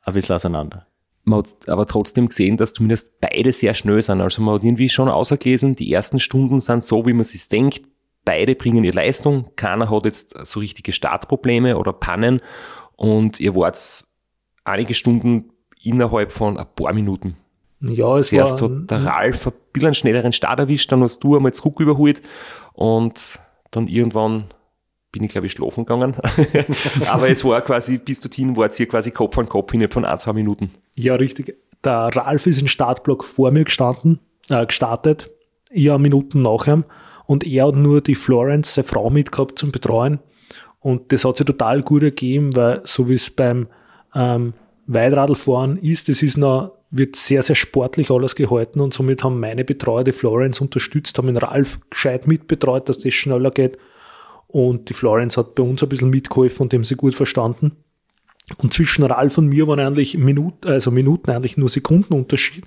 [0.01, 0.87] ein bisschen auseinander.
[1.25, 4.21] Man hat aber trotzdem gesehen, dass zumindest beide sehr schnell sind.
[4.21, 7.83] Also man hat irgendwie schon ausgelesen, die ersten Stunden sind so, wie man sich denkt,
[8.25, 9.51] beide bringen ihre Leistung.
[9.57, 12.41] Keiner hat jetzt so richtige Startprobleme oder Pannen
[12.97, 14.05] und ihr wart
[14.65, 15.53] einige Stunden
[15.83, 17.37] innerhalb von ein paar Minuten.
[17.81, 21.21] Ja, es Zuerst war, hat der Ralf ein bisschen einen schnelleren Start erwischt, dann hast
[21.21, 22.23] du einmal zurück überholt
[22.75, 23.41] und
[23.73, 24.45] dann irgendwann
[25.13, 26.17] bin ich, glaube ich, schlafen gegangen.
[27.09, 30.05] Aber es war quasi, bis dorthin war es hier quasi Kopf an Kopf innerhalb von
[30.05, 30.71] ein, zwei Minuten.
[30.95, 31.57] Ja, richtig.
[31.85, 35.29] Der Ralf ist im Startblock vor mir gestanden, äh, gestartet,
[35.71, 36.85] ja Minuten nachher.
[37.27, 40.19] Und er hat nur die Florence, seine Frau, mitgehabt zum Betreuen.
[40.81, 43.69] Und das hat sich total gut ergeben, weil so wie es beim
[44.15, 44.55] ähm,
[44.87, 49.65] Weitradlfahren ist, das ist noch, wird sehr, sehr sportlich alles gehalten und somit haben meine
[49.65, 53.79] Betreuer die Florence unterstützt, haben den Ralf gescheit mitbetreut, dass das schneller geht.
[54.53, 57.73] Und die Florence hat bei uns ein bisschen mitgeholfen und dem sie gut verstanden.
[58.59, 62.65] Und zwischen Ralf und mir waren eigentlich Minuten, also Minuten eigentlich nur Sekundenunterschied.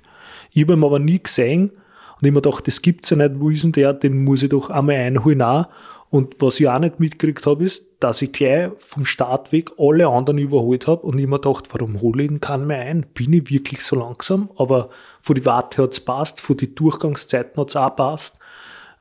[0.51, 3.51] Ich habe ihn aber nie gesehen und ich mir gedacht, das gibt's ja nicht, wo
[3.51, 5.67] ist denn der, den muss ich doch einmal einholen auch.
[6.09, 10.39] Und was ich auch nicht mitgekriegt habe, ist, dass ich gleich vom Startweg alle anderen
[10.39, 13.05] überholt habe und ich mir gedacht, warum hole ich ihn keinen mehr ein?
[13.13, 14.49] Bin ich wirklich so langsam?
[14.55, 14.89] Aber
[15.21, 18.39] von die Warte hat's passt, von die Durchgangszeiten hat's auch passt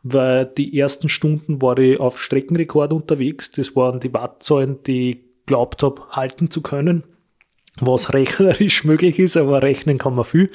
[0.05, 3.51] weil die ersten Stunden war ich auf Streckenrekord unterwegs.
[3.51, 7.05] Das waren die Wattzahlen, die ich glaubt habe, halten zu können,
[7.81, 10.51] was rechnerisch möglich ist, aber rechnen kann man viel.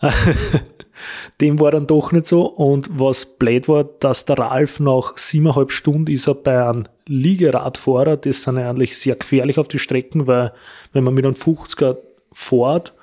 [1.40, 2.46] Dem war dann doch nicht so.
[2.46, 8.16] Und was blöd war, dass der Ralf nach siebeneinhalb Stunden ist er bei einem Liegeradfahrer,
[8.16, 10.52] das sind eigentlich sehr gefährlich auf die Strecken, weil
[10.92, 11.98] wenn man mit einem 50er
[12.32, 12.94] fährt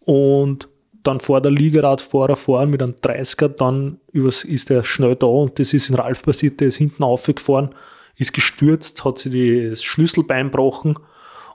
[0.00, 0.68] und
[1.02, 5.72] dann vor der Liegeradfahrer fahren mit einem 30er, dann ist er schnell da und das
[5.74, 7.74] ist in Ralf passiert, der ist hinten aufgefahren,
[8.16, 10.98] ist gestürzt, hat sich das Schlüsselbein gebrochen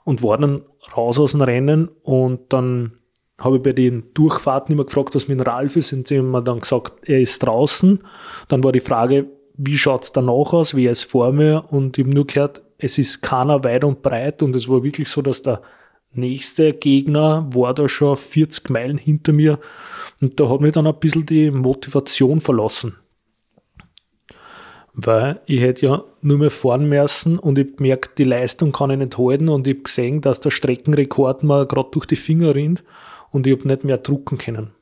[0.04, 0.62] und war dann
[0.96, 2.92] raus aus dem Rennen und dann
[3.38, 6.30] habe ich bei den Durchfahrten immer gefragt, was mit dem Ralf ist und sie haben
[6.30, 8.00] mir dann gesagt, er ist draußen.
[8.48, 12.04] Dann war die Frage, wie schaut es danach aus, wer ist vor mir und ich
[12.04, 15.42] habe nur gehört, es ist keiner weit und breit und es war wirklich so, dass
[15.42, 15.62] der
[16.12, 19.58] nächste Gegner war da schon 40 Meilen hinter mir
[20.20, 22.96] und da hat mich dann ein bisschen die Motivation verlassen.
[24.94, 28.98] Weil ich hätte ja nur mehr fahren müssen und ich gemerkt, die Leistung kann ich
[28.98, 32.82] nicht halten und ich habe gesehen, dass der Streckenrekord mir gerade durch die Finger rinnt
[33.30, 34.72] und ich habe nicht mehr drucken können.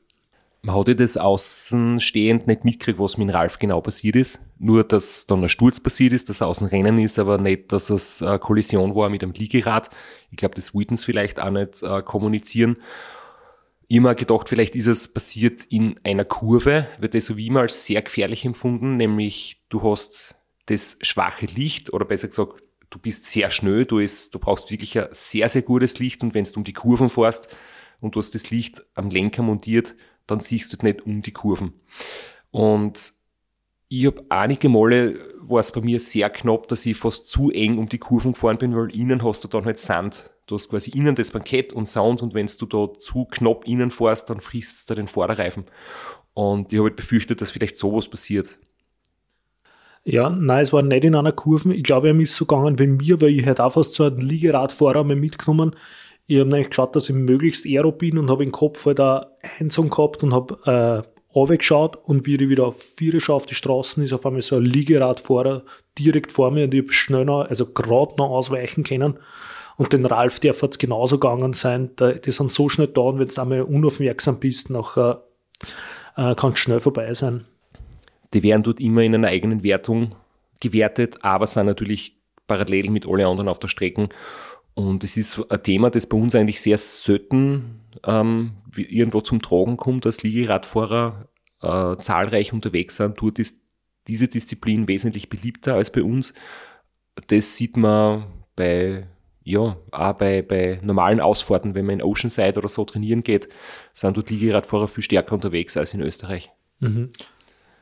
[0.67, 4.41] Man hat ja das außenstehend nicht mitgekriegt, was mit Ralf genau passiert ist.
[4.59, 7.89] Nur, dass dann ein Sturz passiert ist, dass er außen Rennen ist, aber nicht, dass
[7.89, 9.89] es eine Kollision war mit einem Liegerad.
[10.29, 12.75] Ich glaube, das wollten sie vielleicht auch nicht äh, kommunizieren.
[13.87, 17.85] Immer gedacht, vielleicht ist es passiert in einer Kurve, wird das so wie immer als
[17.85, 23.51] sehr gefährlich empfunden, nämlich du hast das schwache Licht oder besser gesagt, du bist sehr
[23.51, 26.65] schnell, du, ist, du brauchst wirklich ein sehr, sehr gutes Licht und wenn du um
[26.65, 27.55] die Kurven fährst
[28.01, 29.95] und du hast das Licht am Lenker montiert,
[30.27, 31.73] dann siehst du nicht um die Kurven.
[32.51, 33.13] Und
[33.89, 37.77] ich habe einige Male war es bei mir sehr knapp, dass ich fast zu eng
[37.77, 40.29] um die Kurven gefahren bin, weil innen hast du dann halt Sand.
[40.45, 43.91] Du hast quasi innen das Bankett und Sound und wenn du da zu knapp innen
[43.91, 45.65] fährst, dann frisst du den Vorderreifen.
[46.33, 48.59] Und ich habe halt befürchtet, dass vielleicht sowas passiert.
[50.03, 51.73] Ja, nein, es war nicht in einer Kurve.
[51.73, 54.21] Ich glaube, er ist so gegangen wie mir, weil ich halt auch fast so einen
[54.21, 55.75] Liegeradfahrer mitgenommen.
[56.27, 59.27] Ich habe nämlich geschaut, dass ich möglichst aero bin und habe im Kopf halt eine
[59.59, 63.55] Einzung gehabt und habe äh, runtergeschaut und wie ich wieder auf Vier schaue auf die
[63.55, 65.63] Straßen, ist auf einmal so ein Liegeradfahrer
[65.97, 69.17] direkt vor mir und ich habe schnell noch, also gerade noch ausweichen können.
[69.77, 71.91] Und den Ralf, der wird es genauso gegangen sein.
[71.99, 75.23] Die sind so schnell da und wenn du einmal unaufmerksam bist, nachher
[76.17, 77.45] äh, kann es schnell vorbei sein.
[78.33, 80.15] Die werden dort immer in einer eigenen Wertung
[80.59, 82.17] gewertet, aber sind natürlich
[82.47, 84.09] parallel mit allen anderen auf der Strecke.
[84.77, 89.75] Und es ist ein Thema, das bei uns eigentlich sehr selten ähm, irgendwo zum Tragen
[89.75, 91.27] kommt, dass Liegeradfahrer
[91.63, 93.19] äh, zahlreich unterwegs sind.
[93.19, 93.59] Dort ist
[94.07, 96.35] diese Disziplin wesentlich beliebter als bei uns.
[97.25, 99.07] Das sieht man bei
[99.43, 103.49] ja, auch bei, bei normalen Ausfahrten, wenn man in Oceanside oder so trainieren geht,
[103.93, 106.51] sind dort Liegeradfahrer viel stärker unterwegs als in Österreich.
[106.81, 107.09] Mhm.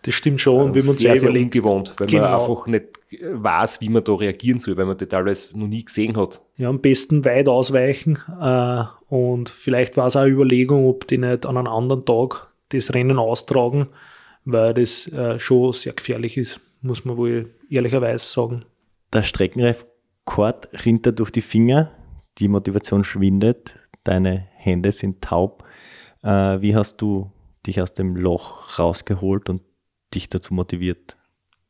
[0.06, 0.66] Das stimmt schon.
[0.66, 2.24] Und wenn man sehr, sehr ungewohnt, weil genau.
[2.24, 2.86] man einfach nicht
[3.22, 6.44] weiß, wie man da reagieren soll, weil man das alles noch nie gesehen hat.
[6.58, 11.18] Ja, am besten weit ausweichen äh, und vielleicht war es auch eine Überlegung, ob die
[11.18, 13.88] nicht an einem anderen Tag das Rennen austragen,
[14.44, 18.64] weil das äh, schon sehr gefährlich ist, muss man wohl ehrlicherweise sagen.
[19.12, 21.90] Der Streckenrekord rinnt da durch die Finger,
[22.38, 25.64] die Motivation schwindet, deine Hände sind taub.
[26.22, 27.32] Äh, wie hast du
[27.66, 29.64] dich aus dem Loch rausgeholt und
[30.14, 31.18] dich dazu motiviert,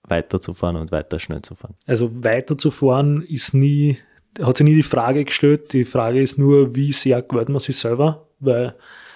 [0.04, 1.76] weiterzufahren und weiter schnell zu fahren?
[1.86, 3.98] Also weiterzufahren ist nie,
[4.42, 5.74] hat sich nie die Frage gestellt.
[5.74, 8.76] Die Frage ist nur, wie sehr gewöhnt man sich selber, weil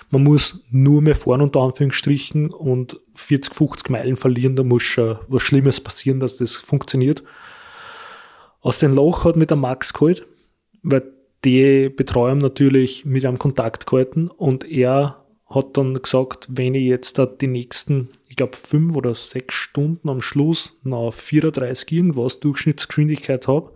[0.10, 5.20] man muss nur mehr fahren unter Anführungsstrichen und 40, 50 Meilen verlieren, da muss schon
[5.28, 7.24] was Schlimmes passieren, dass das funktioniert.
[8.62, 10.26] Aus dem Loch hat mir der Max geholt,
[10.82, 11.04] weil
[11.46, 17.18] die haben natürlich mit einem Kontakt gehalten und er hat dann gesagt, wenn ich jetzt
[17.18, 18.10] da die nächsten,
[18.40, 23.74] glaube, fünf oder sechs Stunden am Schluss nach 34 irgendwas Durchschnittsgeschwindigkeit habe,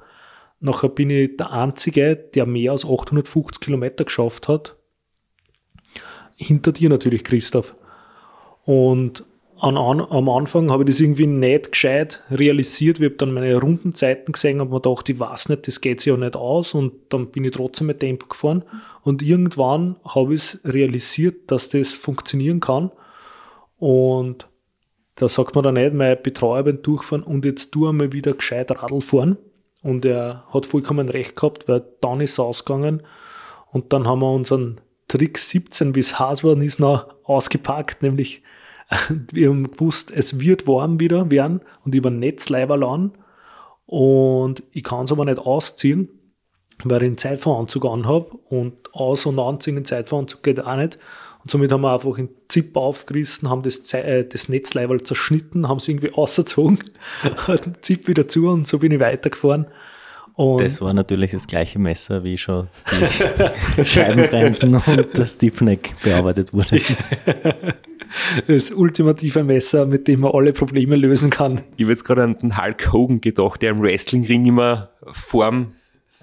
[0.62, 4.78] nachher bin ich der Einzige, der mehr als 850 Kilometer geschafft hat.
[6.38, 7.76] Hinter dir natürlich, Christoph.
[8.64, 9.26] Und
[9.60, 13.00] an, an, am Anfang habe ich das irgendwie nicht gescheit realisiert.
[13.00, 16.12] Ich habe dann meine Rundenzeiten gesehen und mir gedacht, ich weiß nicht, das geht sich
[16.12, 16.74] ja nicht aus.
[16.74, 18.64] Und dann bin ich trotzdem mit Tempo gefahren.
[19.04, 22.92] Und irgendwann habe ich es realisiert, dass das funktionieren kann.
[23.78, 24.48] Und
[25.16, 28.72] da sagt man dann nicht, mein Betreuer beim Durchfahren und jetzt tu einmal wieder gescheit
[28.72, 29.38] Radl fahren.
[29.82, 33.04] Und er hat vollkommen recht gehabt, weil dann ist es ausgegangen.
[33.72, 38.42] Und dann haben wir unseren Trick 17, wie es heiß worden ist, noch ausgepackt, nämlich
[39.32, 43.12] wir haben gewusst, es wird warm wieder werden und über Netzleiberl an
[43.86, 46.10] und ich kann es aber nicht ausziehen,
[46.84, 50.98] weil ich einen Zeitfahranzug anhabe und aus- und anziehen den Zeitfahranzug geht auch nicht.
[51.44, 55.78] Und somit haben wir einfach einen Zip aufgerissen, haben das, äh, das Netzleiberl zerschnitten, haben
[55.78, 56.80] es irgendwie ausgezogen,
[57.48, 59.68] den Zip wieder zu und so bin ich weitergefahren.
[60.36, 62.68] Und das war natürlich das gleiche Messer, wie schon
[63.78, 66.82] die Scheibenbremsen und das Stiffneck bearbeitet wurde.
[68.48, 71.62] das ultimative Messer, mit dem man alle Probleme lösen kann.
[71.78, 75.74] Ich habe jetzt gerade an den Hulk Hogan gedacht, der im Wrestlingring immer vorm,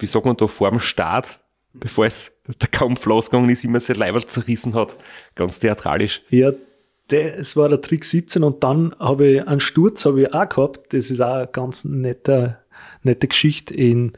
[0.01, 1.39] wie sagt man da, vorm Start,
[1.73, 4.97] bevor es der Kampf losgegangen ist, immer sein Leiberl zerrissen hat.
[5.35, 6.23] Ganz theatralisch.
[6.31, 6.53] Ja,
[7.09, 10.93] das war der Trick 17 und dann habe ich einen Sturz habe ich auch gehabt.
[10.95, 12.59] Das ist auch eine ganz nette,
[13.03, 13.75] nette Geschichte.
[13.75, 14.13] In,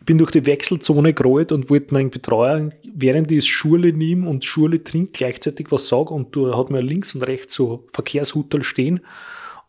[0.00, 4.44] ich bin durch die Wechselzone gerollt und wollte meinen Betreuer, während ich Schule nehme und
[4.44, 9.00] Schule trinke, gleichzeitig was sagen und da hat mir links und rechts so Verkehrshutel stehen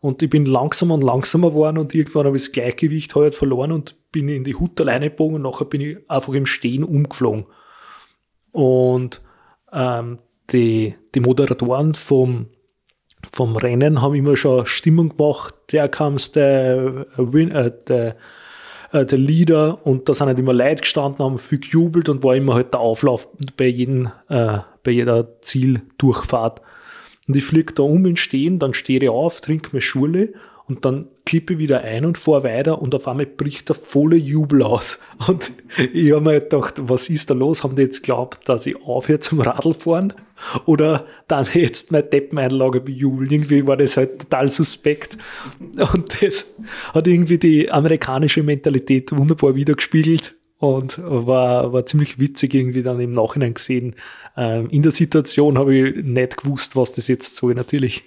[0.00, 3.70] und ich bin langsamer und langsamer geworden und irgendwann habe ich das Gleichgewicht halt verloren
[3.70, 7.46] und bin in die Hutel reingebogen und nachher bin ich einfach im Stehen umgeflogen.
[8.52, 9.22] Und
[9.72, 10.18] ähm,
[10.50, 12.46] die, die Moderatoren vom,
[13.32, 18.16] vom Rennen haben immer schon Stimmung gemacht, der kam der, äh, der,
[18.92, 22.36] äh, der Leader und da sind halt immer Leute gestanden, haben viel gejubelt und war
[22.36, 26.60] immer halt der Auflauf bei, jedem, äh, bei jeder Zieldurchfahrt.
[27.26, 30.34] Und ich fliege da um in Stehen, dann stehe ich auf, trinke meine Schule
[30.72, 34.16] und dann klippe ich wieder ein und fahre weiter und auf einmal bricht der volle
[34.16, 34.98] Jubel aus.
[35.28, 35.52] Und
[35.92, 37.62] ich habe mir gedacht, was ist da los?
[37.62, 40.14] Haben die jetzt geglaubt, dass ich aufhöre zum Radlfahren?
[40.64, 43.30] Oder dann jetzt meine Deppeneinlage bejubeln?
[43.30, 45.18] Irgendwie war das halt total suspekt.
[45.92, 46.54] Und das
[46.94, 53.10] hat irgendwie die amerikanische Mentalität wunderbar wiedergespiegelt und war, war ziemlich witzig irgendwie dann im
[53.10, 53.94] Nachhinein gesehen.
[54.38, 58.04] Ähm, in der Situation habe ich nicht gewusst, was das jetzt soll, natürlich.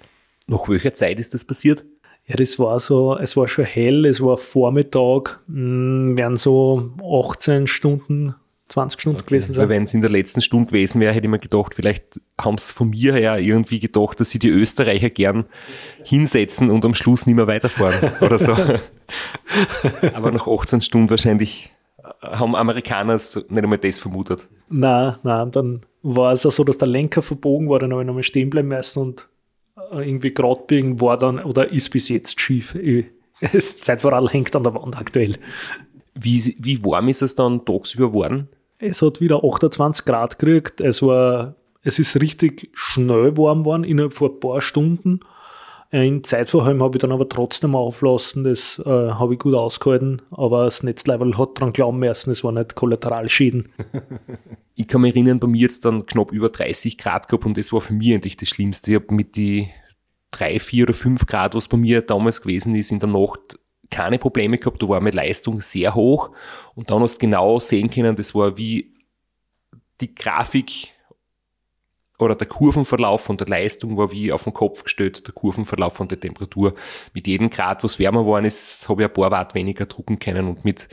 [0.48, 1.84] Nach welcher Zeit ist das passiert?
[2.26, 7.68] Ja, das war so, es war schon hell, es war Vormittag, mh, werden so 18
[7.68, 8.34] Stunden,
[8.68, 9.28] 20 Stunden okay.
[9.28, 9.68] gewesen sein.
[9.68, 12.72] Wenn es in der letzten Stunde gewesen wäre, hätte ich mir gedacht, vielleicht haben es
[12.72, 15.44] von mir her irgendwie gedacht, dass sie die Österreicher gern
[16.04, 18.56] hinsetzen und am Schluss nicht mehr weiterfahren oder so.
[20.12, 21.70] Aber nach 18 Stunden wahrscheinlich
[22.22, 24.48] haben Amerikaner nicht einmal das vermutet.
[24.68, 28.06] Nein, nein, dann war es auch so, dass der Lenker verbogen war, dann habe ich
[28.06, 29.28] nochmal stehen bleiben müssen und
[29.92, 32.76] irgendwie gerade biegen war dann oder ist bis jetzt schief.
[33.52, 35.36] Das Zeitvorrat hängt an der Wand aktuell.
[36.14, 38.48] Wie, wie warm ist es dann tagsüber geworden?
[38.78, 40.80] Es hat wieder 28 Grad gekriegt.
[40.80, 45.20] Es war, es ist richtig schnell warm geworden, innerhalb von ein paar Stunden.
[45.90, 50.64] In Zeitverhalten habe ich dann aber trotzdem auflassen, das äh, habe ich gut ausgehalten, aber
[50.64, 53.68] das Netzlevel hat dran glauben müssen, es war nicht Kollateralschäden.
[54.76, 57.72] ich kann mich erinnern, bei mir jetzt dann knapp über 30 Grad gehabt und das
[57.72, 58.92] war für mich eigentlich das Schlimmste.
[58.92, 59.70] Ich habe mit die
[60.32, 63.58] 3, 4 oder 5 Grad, was bei mir damals gewesen ist, in der Nacht
[63.90, 66.30] keine Probleme gehabt, da war meine Leistung sehr hoch
[66.74, 68.92] und dann hast du genau sehen können, das war wie
[70.00, 70.88] die Grafik
[72.18, 76.08] oder der Kurvenverlauf von der Leistung war wie auf den Kopf gestellt, der Kurvenverlauf von
[76.08, 76.74] der Temperatur.
[77.12, 80.48] Mit jedem Grad, was wärmer geworden ist, habe ich ein paar Watt weniger drucken können
[80.48, 80.88] und mit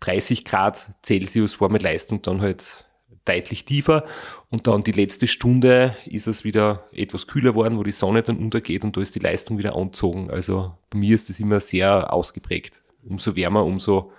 [0.00, 2.87] 30 Grad Celsius war meine Leistung dann halt
[3.28, 4.04] deutlich tiefer
[4.50, 8.38] und dann die letzte Stunde ist es wieder etwas kühler geworden, wo die Sonne dann
[8.38, 10.30] untergeht und da ist die Leistung wieder angezogen.
[10.30, 12.82] Also bei mir ist das immer sehr ausgeprägt.
[13.04, 14.12] Umso wärmer, umso,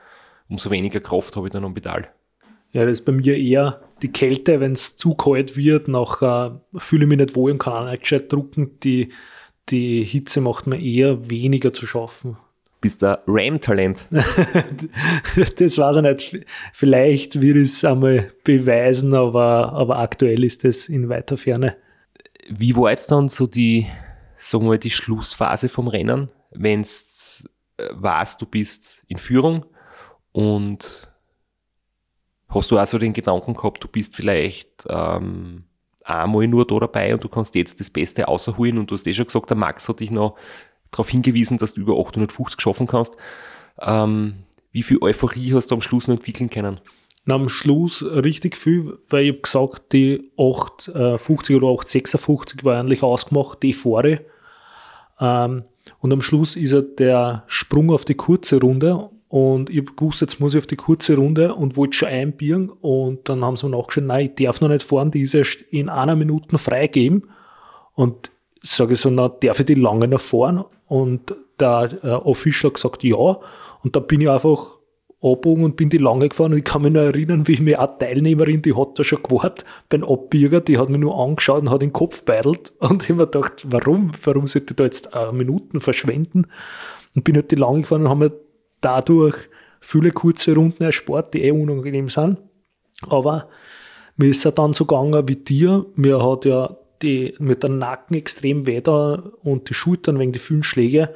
[0.47, 2.09] umso weniger Kraft habe ich dann am Pedal.
[2.71, 7.03] Ja, das ist bei mir eher die Kälte, wenn es zu kalt wird, nachher fühle
[7.03, 8.79] ich mich nicht wohl und kann auch nicht gescheit drucken.
[8.81, 9.09] Die,
[9.69, 12.37] die Hitze macht mir eher weniger zu schaffen.
[12.81, 14.07] Bist du Ram-Talent?
[14.11, 16.47] das weiß ich nicht.
[16.71, 21.75] Vielleicht wird es einmal beweisen, aber, aber aktuell ist es in weiter Ferne.
[22.49, 23.87] Wie war jetzt dann so die,
[24.37, 29.65] sagen wir mal, die Schlussphase vom Rennen, wenn es äh, weißt, du bist in Führung
[30.31, 31.09] und
[32.49, 35.65] Hast du also den Gedanken gehabt, du bist vielleicht ähm,
[36.03, 39.13] einmal nur da dabei und du kannst jetzt das Beste außerholen und du hast eh
[39.13, 40.35] schon gesagt, der Max hat dich noch
[40.91, 43.15] darauf hingewiesen, dass du über 850 schaffen kannst.
[43.81, 46.79] Ähm, wie viel Euphorie hast du am Schluss noch entwickeln können?
[47.25, 53.03] Na, am Schluss richtig viel, weil ich habe gesagt, die 850 oder 856 war eigentlich
[53.03, 54.21] ausgemacht, die Fahre.
[55.19, 55.63] Ähm,
[55.99, 60.21] und am Schluss ist er der Sprung auf die kurze Runde und ich habe gewusst,
[60.21, 62.69] jetzt muss ich auf die kurze Runde und wollte schon einbiegen.
[62.69, 65.61] Und dann haben sie mir nachgeschaut, nein, ich darf noch nicht fahren, die ist erst
[65.69, 67.29] in einer Minute freigeben.
[67.93, 68.31] Und
[68.63, 70.63] sage ich so, na, darf ich die lange noch fahren?
[70.87, 73.39] Und der äh, Official hat gesagt, ja.
[73.83, 74.79] Und da bin ich einfach
[75.21, 76.53] abgebogen und bin die lange gefahren.
[76.53, 79.65] Und ich kann mich noch erinnern, wie mir eine Teilnehmerin, die hat da schon gewartet
[79.89, 82.73] beim Abbieger, die hat mich nur angeschaut und hat den Kopf beidelt.
[82.79, 84.11] Und ich habe mir gedacht, warum?
[84.23, 86.47] Warum sollte ich da jetzt äh, Minuten verschwenden?
[87.15, 88.31] Und bin halt die lange gefahren und haben mir
[88.81, 89.35] dadurch
[89.81, 92.37] viele kurze Runden erspart, die eh unangenehm sind.
[93.07, 93.49] Aber
[94.15, 95.85] mir ist ja dann so gegangen wie dir.
[95.95, 100.39] Mir hat ja die, mit der Nacken extrem weh da und die Schultern wegen die
[100.39, 101.13] vielen Schläge.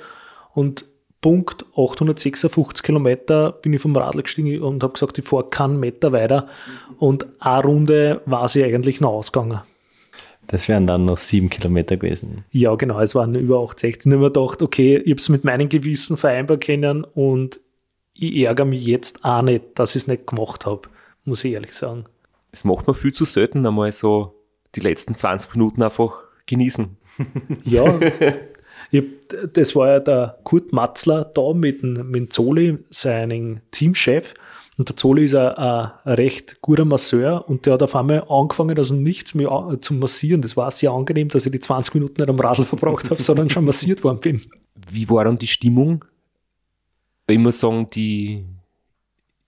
[0.53, 0.85] Und
[1.21, 6.11] Punkt 856 Kilometer bin ich vom Radl gestiegen und habe gesagt, ich fahre keinen Meter
[6.11, 6.47] weiter.
[6.99, 9.61] Und eine Runde war sie eigentlich noch ausgegangen.
[10.47, 12.43] Das wären dann noch sieben Kilometer gewesen.
[12.51, 14.05] Ja, genau, es waren über 860.
[14.05, 17.61] Und ich habe mir gedacht, okay, ich habe es mit meinem Gewissen vereinbar können und
[18.13, 20.81] ich ärgere mich jetzt auch nicht, dass ich es nicht gemacht habe,
[21.23, 22.03] muss ich ehrlich sagen.
[22.51, 24.35] Das macht man viel zu selten, einmal so
[24.75, 26.13] die letzten 20 Minuten einfach
[26.45, 26.97] genießen.
[27.63, 27.99] Ja,
[28.91, 29.03] ich,
[29.53, 34.33] das war ja der Kurt Matzler da mit dem, mit Zoli, seinem Teamchef.
[34.77, 38.77] Und der Zoli ist ein, ein, recht guter Masseur und der hat auf einmal angefangen,
[38.77, 40.41] also nichts mehr zu massieren.
[40.41, 43.49] Das war sehr angenehm, dass ich die 20 Minuten nicht am Radl verbracht habe, sondern
[43.49, 44.41] schon massiert worden bin.
[44.91, 46.03] Wie war dann die Stimmung?
[47.27, 48.43] Ich muss sagen, die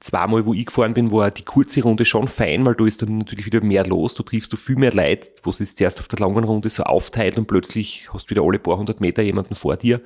[0.06, 3.18] zweimal, wo ich gefahren bin, war die kurze Runde schon fein, weil da ist dann
[3.18, 4.14] natürlich wieder mehr los.
[4.14, 6.84] Du triffst du viel mehr Leid, wo es sich zuerst auf der langen Runde so
[6.84, 10.02] aufteilt und plötzlich hast du wieder alle paar hundert Meter jemanden vor dir.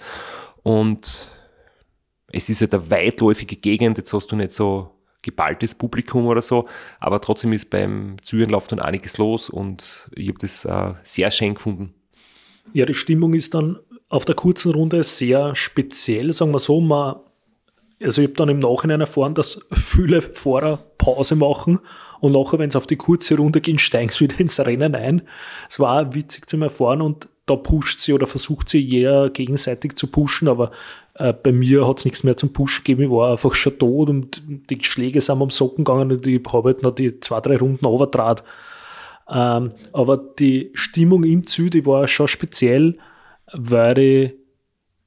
[0.64, 1.30] Und
[2.32, 4.92] es ist halt eine weitläufige Gegend, jetzt hast du nicht so
[5.22, 6.70] geballtes Publikum oder so,
[7.02, 11.56] aber trotzdem ist beim Zürenlauf dann einiges los und ich habe das äh, sehr schön
[11.56, 11.94] gefunden.
[12.72, 16.80] Ja, die Stimmung ist dann auf der kurzen Runde sehr speziell, sagen wir so.
[16.80, 17.18] Man,
[18.02, 21.80] also ich habe dann im Nachhinein erfahren, dass viele Fahrer Pause machen
[22.22, 25.22] und nachher, wenn sie auf die kurze Runde gehen, steigen sie wieder ins Rennen ein.
[25.70, 30.08] Es war witzig zu erfahren und da pusht sie oder versucht sie jeder gegenseitig zu
[30.08, 30.72] pushen, aber
[31.16, 33.04] äh, bei mir hat es nichts mehr zum Pushen gegeben.
[33.04, 36.70] Ich war einfach schon tot und die Schläge sind am Socken gegangen und ich habe
[36.70, 38.44] halt noch die zwei, drei Runden overtrat.
[39.28, 42.98] Ähm, aber die Stimmung im Ziel, die war schon speziell,
[43.52, 44.34] weil, ich,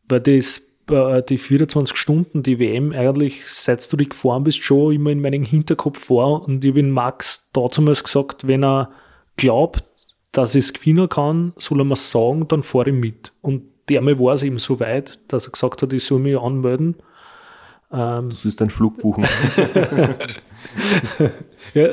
[0.08, 0.62] weil das,
[0.92, 5.20] äh, die 24 Stunden, die WM eigentlich, seit du die gefahren bist, schon immer in
[5.20, 6.42] meinem Hinterkopf war.
[6.42, 8.90] Und ich habe Max damals gesagt, wenn er
[9.36, 9.84] glaubt,
[10.32, 13.32] dass ich es gewinnen kann, soll er mir sagen, dann fahre ich mit.
[13.42, 16.96] Und der war es eben so weit, dass er gesagt hat, ich soll mich anmelden.
[17.92, 19.24] Ähm, du sollst einen Flug buchen.
[21.74, 21.88] ja,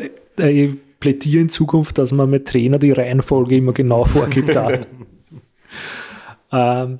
[0.47, 4.55] ich plädiere in Zukunft, dass man mit Trainer die Reihenfolge immer genau vorgibt.
[6.51, 6.99] ähm,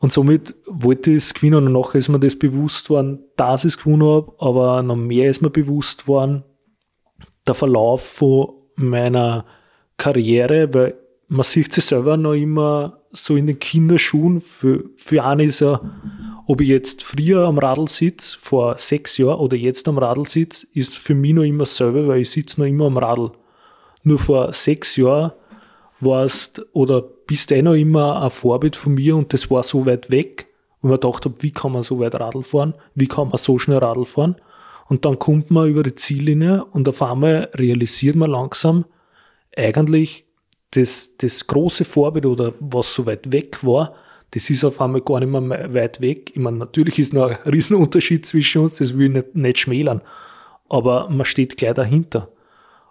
[0.00, 3.72] und somit wollte ich es gewinnen und nachher ist mir das bewusst worden, dass ich
[3.72, 6.44] es gewonnen habe, aber noch mehr ist mir bewusst worden,
[7.46, 9.44] der Verlauf von meiner
[9.96, 10.94] Karriere, weil
[11.26, 14.40] man sieht sich selber noch immer so in den Kinderschuhen.
[14.40, 15.80] Für, für einen ist ja,
[16.46, 20.66] ob ich jetzt früher am Radl sitze, vor sechs Jahren, oder jetzt am Radl sitze,
[20.74, 23.32] ist für mich noch immer dasselbe, weil ich sitze noch immer am Radl.
[24.04, 25.32] Nur vor sechs Jahren
[26.00, 30.10] warst oder bist eh noch immer ein Vorbild von mir und das war so weit
[30.10, 30.46] weg,
[30.80, 33.58] wo man gedacht habe, wie kann man so weit Radl fahren, wie kann man so
[33.58, 34.36] schnell Radl fahren.
[34.88, 38.86] Und dann kommt man über die Ziellinie und auf einmal realisiert man langsam,
[39.56, 40.24] eigentlich
[40.70, 43.94] das, das große Vorbild oder was so weit weg war,
[44.30, 46.32] das ist auf einmal gar nicht mehr weit weg.
[46.34, 50.02] Ich meine, natürlich ist noch ein Riesenunterschied zwischen uns, das will ich nicht, nicht schmälern.
[50.68, 52.30] Aber man steht gleich dahinter.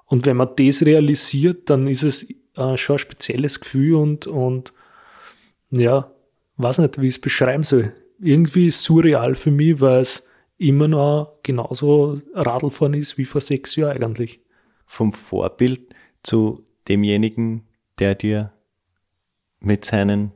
[0.06, 2.28] Und wenn man das realisiert, dann ist es
[2.58, 4.74] äh, schon ein spezielles Gefühl und, und
[5.72, 6.12] ja,
[6.58, 7.94] weiß nicht, wie ich es beschreiben soll.
[8.20, 10.24] Irgendwie surreal für mich, weil es
[10.58, 14.42] immer noch genauso Radlfahren ist wie vor sechs Jahren eigentlich.
[14.86, 15.94] Vom Vorbild
[16.24, 17.68] zu demjenigen,
[18.00, 18.54] der dir
[19.60, 20.32] mit, seinen,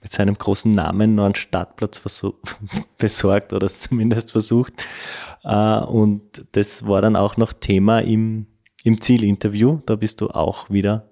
[0.00, 2.02] mit seinem großen Namen noch einen Startplatz
[2.98, 4.72] besorgt oder es zumindest versucht.
[5.44, 8.46] Äh, und das war dann auch noch Thema im,
[8.84, 9.80] im Zielinterview.
[9.84, 11.07] Da bist du auch wieder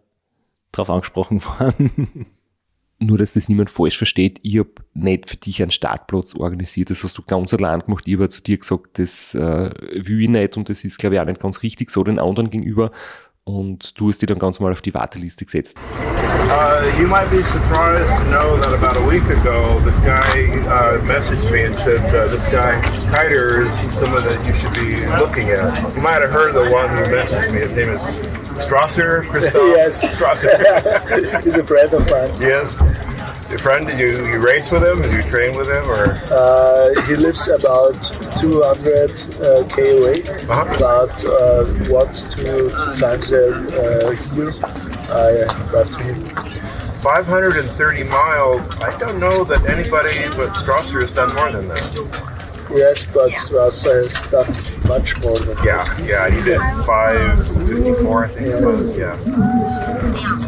[0.73, 2.27] drauf angesprochen worden.
[2.99, 7.05] nur, dass das niemand falsch versteht, ich habe nicht für dich einen Startplatz organisiert, das
[7.05, 10.57] hast du ganz allein gemacht, ich habe zu dir gesagt, das äh, will ich nicht
[10.57, 12.91] und das ist, glaube ich, auch nicht ganz richtig so den anderen gegenüber
[13.45, 15.79] und du hast dich dann ganz mal auf die Warteliste gesetzt.
[16.49, 20.99] Uh, you might be surprised to know that about a week ago, this guy uh,
[21.05, 25.51] messaged me and said, uh, this guy, Kiter, is someone that you should be looking
[25.51, 25.95] at.
[25.95, 27.61] You might have heard the one who messaged me.
[27.61, 29.55] His name is Strasser, Christoph?
[29.77, 30.03] Yes.
[30.03, 31.43] Strasser.
[31.45, 32.41] He's a friend of mine.
[32.41, 32.75] yes.
[33.53, 35.03] A friend, did you, you race with him?
[35.03, 35.85] Did you train with him?
[35.91, 36.15] or?
[36.33, 37.93] Uh, he lives about
[38.41, 40.65] 200 uh, k away, Uh-huh.
[40.81, 44.51] but uh, once two times a uh, year
[45.13, 46.25] I drive to him.
[47.03, 48.81] 530 miles.
[48.81, 52.36] I don't know that anybody but Strasser has done more than that.
[52.75, 54.51] Yes, but Strasser has done
[54.89, 58.97] much more than Yeah, yeah, he did 554, I think it was.
[58.97, 59.17] Yeah.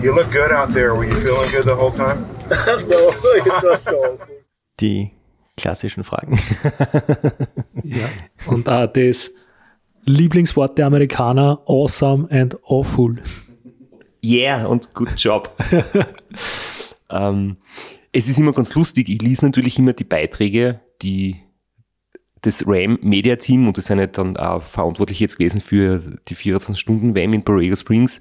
[0.01, 0.95] You look good out there.
[0.95, 2.25] Were you feeling good the whole time?
[2.49, 2.85] that.
[2.89, 4.19] no, it was so.
[4.81, 5.12] Die
[5.57, 6.39] klassischen Fragen.
[7.85, 8.07] Ja.
[8.47, 9.31] Und auch das
[10.05, 13.16] Lieblingswort der Amerikaner, awesome and awful.
[14.23, 15.57] Yeah und good job.
[17.11, 17.57] ähm,
[18.12, 21.37] es ist immer ganz lustig, ich lese natürlich immer die Beiträge, die
[22.43, 26.34] das RAM Media Team und das sind ja dann auch verantwortlich jetzt gewesen für die
[26.34, 28.18] 24 Stunden WM in Borrego Springs,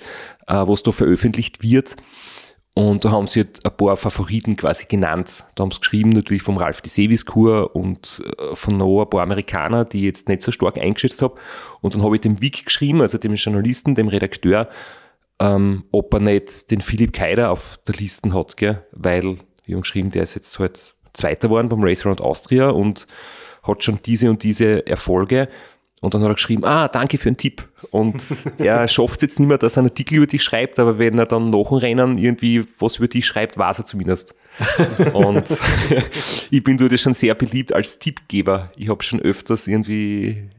[0.48, 1.96] äh, was da veröffentlicht wird.
[2.78, 5.46] Und da haben sie halt ein paar Favoriten quasi genannt.
[5.56, 9.24] Da haben sie geschrieben, natürlich vom Ralf de Sevis-Kur und äh, von noch ein paar
[9.24, 11.40] Amerikaner, die ich jetzt nicht so stark eingeschätzt habe.
[11.82, 14.70] Und dann habe ich dem Vic geschrieben, also dem Journalisten, dem Redakteur,
[15.40, 18.86] ähm, ob er nicht den Philipp Keider auf der Liste hat, gell?
[18.92, 23.08] weil, wie haben geschrieben, der ist jetzt halt Zweiter geworden beim Race Around Austria und
[23.68, 25.50] hat schon diese und diese Erfolge.
[26.00, 27.68] Und dann hat er geschrieben, ah, danke für den Tipp.
[27.90, 28.24] Und
[28.60, 31.18] er schafft es jetzt nicht mehr, dass er einen Artikel über dich schreibt, aber wenn
[31.18, 34.36] er dann nach dem Rennen irgendwie was über dich schreibt, weiß er zumindest.
[35.14, 35.46] und
[36.52, 38.72] ich bin dort schon sehr beliebt als Tippgeber.
[38.76, 40.50] Ich habe schon öfters irgendwie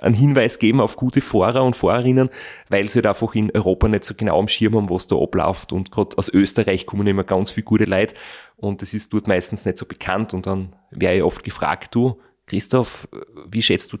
[0.00, 2.30] einen Hinweis geben auf gute Fahrer und Fahrerinnen,
[2.68, 5.72] weil sie halt einfach in Europa nicht so genau am Schirm haben, was da abläuft.
[5.72, 8.14] Und gerade aus Österreich kommen immer ganz viele gute Leute
[8.56, 10.32] und das ist dort meistens nicht so bekannt.
[10.32, 12.18] Und dann wäre ich oft gefragt, du,
[12.50, 13.06] Christoph,
[13.48, 13.98] wie schätzt du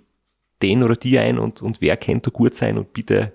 [0.60, 3.32] den oder die ein und, und wer kennt da gut sein und bitte,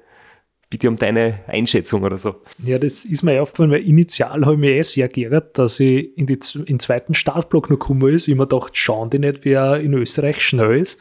[0.69, 2.35] bitte um deine Einschätzung oder so.
[2.61, 5.79] Ja, das ist mir ja aufgefallen, weil initial habe ich mich eh sehr geärgert, dass
[5.79, 8.27] ich in, die, in den zweiten Startblock noch gekommen ist.
[8.27, 10.99] Ich mir gedacht, schauen die nicht, wer in Österreich schnell ist.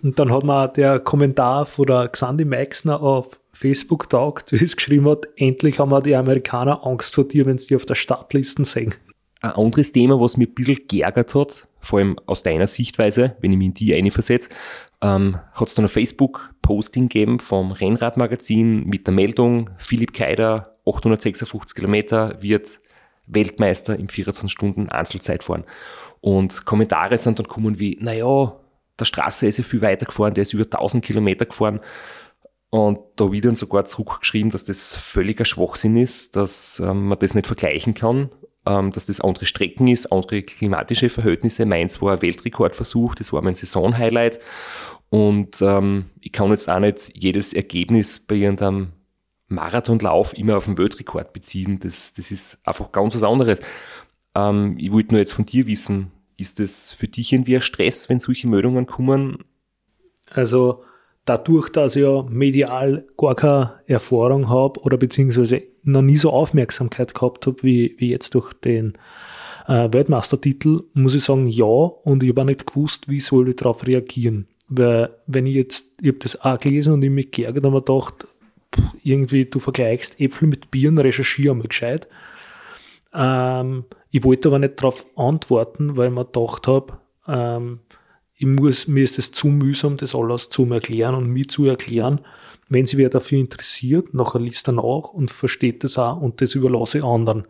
[0.00, 4.76] Und dann hat mir der Kommentar von der Xandi Meixner auf Facebook taugt, wie es
[4.76, 7.96] geschrieben hat, endlich haben wir die Amerikaner Angst vor dir, wenn sie die auf der
[7.96, 8.94] Startliste sehen.
[9.40, 13.52] Ein anderes Thema, was mir ein bisschen geärgert hat, vor allem aus deiner Sichtweise, wenn
[13.52, 14.50] ich mich in die eine versetze,
[15.02, 21.74] ähm, hat es dann ein Facebook-Posting gegeben vom Rennradmagazin mit der Meldung, Philipp Keider, 856
[21.74, 22.80] Kilometer, wird
[23.26, 25.64] Weltmeister im 24 Stunden Einzelzeit fahren.
[26.20, 28.58] Und Kommentare sind dann gekommen wie, naja,
[28.98, 31.80] der Straße ist ja viel weiter gefahren, der ist über 1000 Kilometer gefahren.
[32.70, 37.46] Und da wieder sogar zurückgeschrieben, dass das völliger Schwachsinn ist, dass ähm, man das nicht
[37.46, 38.30] vergleichen kann,
[38.66, 41.64] dass das andere Strecken ist, andere klimatische Verhältnisse.
[41.66, 44.40] Meins war ein Weltrekordversuch, das war mein Saisonhighlight.
[45.08, 48.88] Und ähm, ich kann jetzt auch nicht jedes Ergebnis bei irgendeinem
[49.48, 51.78] Marathonlauf immer auf den Weltrekord beziehen.
[51.80, 53.60] Das, das ist einfach ganz was anderes.
[54.34, 58.08] Ähm, ich wollte nur jetzt von dir wissen, ist das für dich irgendwie ein Stress,
[58.08, 59.44] wenn solche Meldungen kommen?
[60.30, 60.82] Also
[61.24, 67.14] dadurch, dass ich ja medial gar keine Erfahrung habe oder beziehungsweise noch nie so Aufmerksamkeit
[67.14, 68.94] gehabt habe wie, wie jetzt durch den
[69.66, 71.64] äh, Weltmeistertitel, muss ich sagen, ja.
[71.64, 74.46] Und ich habe auch nicht gewusst, wie soll ich darauf reagieren.
[74.68, 77.82] Weil, wenn ich jetzt, ich habe das auch gelesen und ich mich geärgert und mir
[77.82, 78.26] gedacht,
[78.74, 82.08] pff, irgendwie, du vergleichst Äpfel mit Bieren, recherchiere mal gescheit.
[83.14, 86.98] Ähm, ich wollte aber nicht darauf antworten, weil ich mir gedacht habe,
[87.28, 87.80] ähm,
[88.38, 92.20] ich muss, mir ist es zu mühsam, das alles zu erklären und mir zu erklären.
[92.68, 94.82] Wenn sich wer dafür interessiert, nachher liest er nach
[95.12, 97.46] und versteht das auch und das überlasse ich anderen.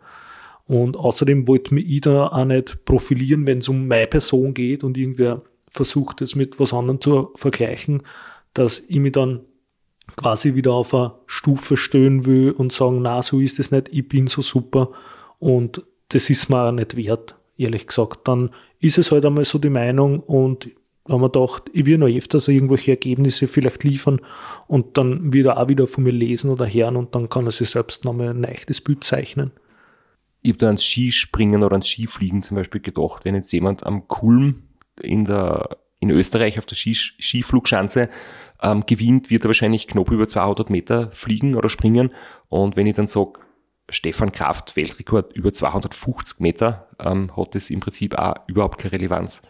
[0.67, 4.83] Und außerdem wollte mich ich da auch nicht profilieren, wenn es um meine Person geht
[4.83, 8.03] und irgendwer versucht, es mit was anderem zu vergleichen,
[8.53, 9.41] dass ich mich dann
[10.15, 14.07] quasi wieder auf eine Stufe stellen will und sagen, na, so ist es nicht, ich
[14.07, 14.91] bin so super
[15.39, 18.27] und das ist mir auch nicht wert, ehrlich gesagt.
[18.27, 20.69] Dann ist es halt einmal so die Meinung und
[21.07, 24.21] haben wir gedacht, ich will noch öfters irgendwelche Ergebnisse vielleicht liefern
[24.67, 27.69] und dann wieder auch wieder von mir lesen oder hören und dann kann er sich
[27.69, 29.51] selbst nochmal ein leichtes Bild zeichnen.
[30.41, 34.07] Ich habe da ans Skispringen oder ans Skifliegen zum Beispiel gedacht, wenn jetzt jemand am
[34.07, 34.63] Kulm
[35.01, 38.09] in der in Österreich auf der Ski, Skiflugschanze
[38.61, 42.11] ähm, gewinnt, wird er wahrscheinlich knapp über 200 Meter fliegen oder springen.
[42.49, 43.33] Und wenn ich dann sage,
[43.89, 49.41] Stefan Kraft Weltrekord über 250 Meter, ähm, hat das im Prinzip auch überhaupt keine Relevanz.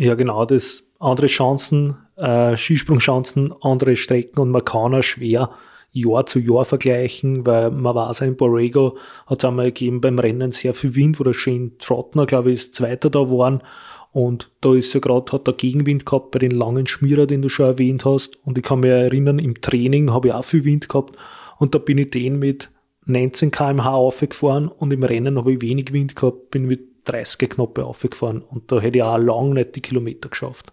[0.00, 5.50] Ja, genau, das andere Chancen, äh, Skisprungchancen, andere Strecken und man kann auch schwer
[5.92, 8.96] Jahr zu Jahr vergleichen, weil man weiß, in Borrego
[9.26, 12.60] hat es einmal gegeben beim Rennen sehr viel Wind, wo der Shane Trottner, glaube ich,
[12.60, 13.62] ist Zweiter da waren.
[14.10, 17.50] Und da ist ja gerade, hat der Gegenwind gehabt bei den langen Schmierer, den du
[17.50, 18.38] schon erwähnt hast.
[18.42, 21.14] Und ich kann mich erinnern, im Training habe ich auch viel Wind gehabt.
[21.58, 22.70] Und da bin ich den mit
[23.04, 27.84] 19 km/h aufgefahren und im Rennen habe ich wenig Wind gehabt, bin mit 30 Knoppe
[27.84, 28.42] aufgefahren.
[28.42, 30.72] Und da hätte ich auch lang nicht die Kilometer geschafft.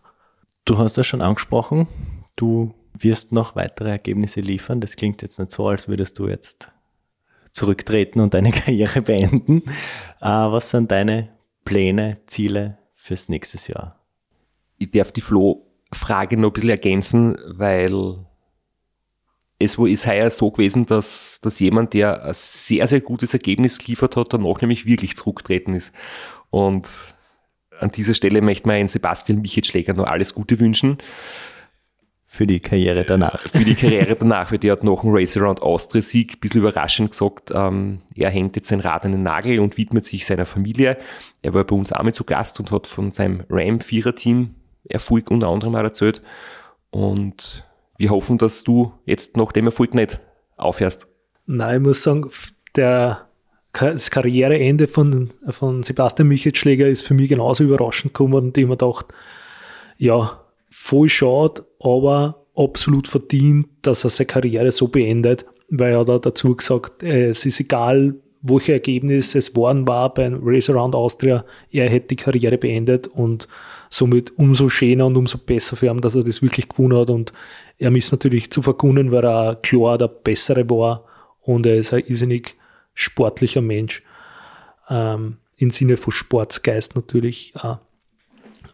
[0.65, 1.87] Du hast das schon angesprochen.
[2.35, 4.81] Du wirst noch weitere Ergebnisse liefern.
[4.81, 6.71] Das klingt jetzt nicht so, als würdest du jetzt
[7.51, 9.63] zurücktreten und deine Karriere beenden.
[10.21, 11.29] Äh, was sind deine
[11.65, 14.05] Pläne, Ziele fürs nächste Jahr?
[14.77, 18.26] Ich darf die Flo-Frage noch ein bisschen ergänzen, weil
[19.59, 24.15] es ist heuer so gewesen, dass, dass jemand, der ein sehr, sehr gutes Ergebnis geliefert
[24.15, 25.95] hat, danach nämlich wirklich zurücktreten ist.
[26.49, 26.87] Und
[27.79, 30.97] an dieser Stelle möchte man Sebastian Michetschläger noch alles Gute wünschen.
[32.29, 33.47] Für die Karriere danach.
[33.49, 36.59] Für die Karriere danach, weil der hat nach dem Race Around Austria Sieg ein bisschen
[36.59, 40.45] überraschend gesagt, ähm, er hängt jetzt sein Rad an den Nagel und widmet sich seiner
[40.45, 40.97] Familie.
[41.41, 44.53] Er war bei uns einmal zu Gast und hat von seinem Ram-Vierer-Team
[44.89, 46.21] Erfolg unter anderem auch erzählt.
[46.91, 47.66] Und
[47.97, 50.19] wir hoffen, dass du jetzt nach dem Erfolg nicht
[50.55, 51.07] aufhörst.
[51.45, 52.29] Nein, ich muss sagen,
[52.75, 53.27] der,
[53.73, 58.77] das Karriereende von, von Sebastian Michelschläger ist für mich genauso überraschend gekommen und ich mir
[58.77, 59.07] gedacht,
[59.97, 66.19] ja, voll schade, aber absolut verdient, dass er seine Karriere so beendet, weil er da
[66.19, 71.89] dazu gesagt, es ist egal, welche Ergebnisse es worden war beim Race Around Austria, er
[71.89, 73.47] hätte die Karriere beendet und
[73.89, 77.33] somit umso schöner und umso besser für ihn, dass er das wirklich gewonnen hat und
[77.77, 81.05] er ist natürlich zu verkunden, weil er klar der Bessere war
[81.41, 82.55] und er ist ein irrsinnig
[82.93, 84.03] sportlicher Mensch,
[84.89, 87.79] ähm, im Sinne von Sportsgeist natürlich auch.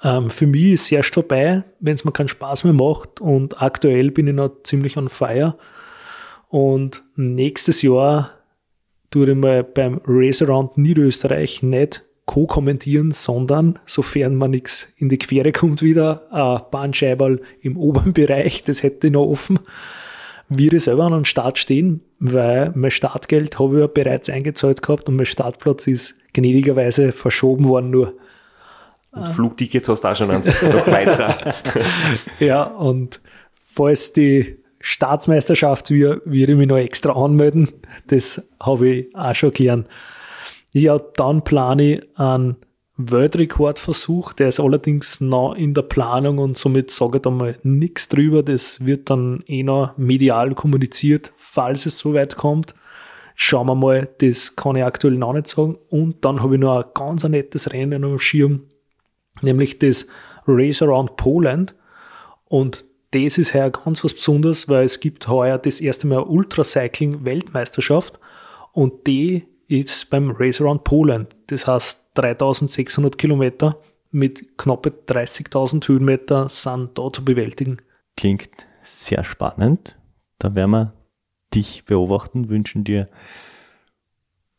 [0.04, 3.62] Ähm, für mich ist es erst vorbei, wenn es mir keinen Spaß mehr macht und
[3.62, 5.58] aktuell bin ich noch ziemlich on fire.
[6.50, 8.32] Und nächstes Jahr
[9.12, 15.18] tue ich mal beim Race Around Niederösterreich nicht co-kommentieren, sondern sofern man nichts in die
[15.18, 19.60] Quere kommt wieder, ein Bahnscheiberl im oberen Bereich, das hätte ich noch offen,
[20.50, 24.82] würde ich selber an den Start stehen, weil mein Startgeld habe ich ja bereits eingezahlt
[24.82, 28.14] gehabt und mein Startplatz ist gnädigerweise verschoben worden nur.
[29.12, 31.54] Und Flugtickets hast du auch schon eins noch weiter.
[32.40, 33.20] ja, und
[33.66, 37.70] falls die Staatsmeisterschaft wird, würde ich mich noch extra anmelden.
[38.08, 39.86] Das habe ich auch schon gern.
[40.74, 42.58] Ja, dann plane ich einen
[42.98, 48.10] Weltrekordversuch, der ist allerdings noch in der Planung und somit sage ich da mal nichts
[48.10, 48.44] drüber.
[48.44, 52.74] Das wird dann eh noch medial kommuniziert, falls es so weit kommt.
[53.36, 55.78] Schauen wir mal, das kann ich aktuell noch nicht sagen.
[55.90, 58.64] Und dann habe ich noch ein ganz nettes Rennen am Schirm,
[59.42, 60.08] nämlich das
[60.48, 61.76] Race Around Poland.
[62.46, 68.20] Und das ist heuer ganz was Besonderes, weil es gibt heuer das erste Mal Ultracycling-Weltmeisterschaft
[68.72, 71.36] und die ist beim Race Around Poland.
[71.48, 73.78] Das heißt 3600 Kilometer
[74.12, 77.78] mit knappe 30.000 Höhenmeter sind da zu bewältigen.
[78.16, 79.98] Klingt sehr spannend.
[80.38, 80.94] Da werden wir
[81.54, 83.10] dich beobachten, wünschen dir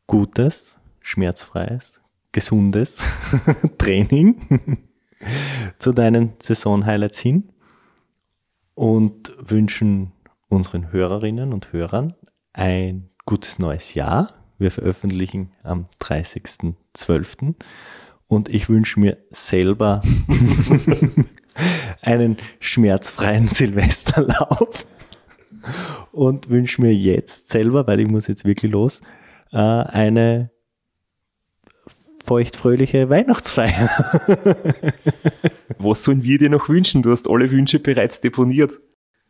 [0.07, 2.01] gutes, schmerzfreies,
[2.33, 3.03] gesundes
[3.79, 4.89] Training
[5.79, 7.53] zu deinen Saison-Highlights hin
[8.75, 10.13] und wünschen
[10.49, 12.15] unseren Hörerinnen und Hörern
[12.53, 14.44] ein gutes neues Jahr.
[14.65, 17.55] Wir veröffentlichen am 30.12.
[18.29, 20.01] Und ich wünsche mir selber
[22.01, 24.87] einen schmerzfreien Silvesterlauf
[26.13, 29.03] und wünsche mir jetzt selber, weil ich muss jetzt wirklich los,
[29.53, 30.51] äh, eine
[32.25, 33.91] feuchtfröhliche Weihnachtsfeier.
[35.77, 37.03] Was sollen wir dir noch wünschen?
[37.03, 38.81] Du hast alle Wünsche bereits deponiert.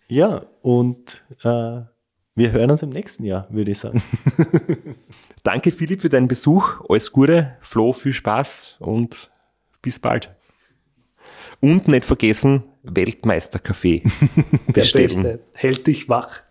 [0.07, 1.81] Ja, und äh,
[2.37, 4.03] wir hören uns im nächsten Jahr, würde ich sagen.
[5.43, 6.81] Danke, Philipp, für deinen Besuch.
[6.89, 9.31] Alles Gute, Flo, viel Spaß und
[9.83, 10.35] bis bald.
[11.61, 14.03] Und nicht vergessen, Weltmeisterkaffee
[14.73, 15.23] bestellen.
[15.23, 15.41] Der Beste.
[15.55, 16.43] Hält dich wach.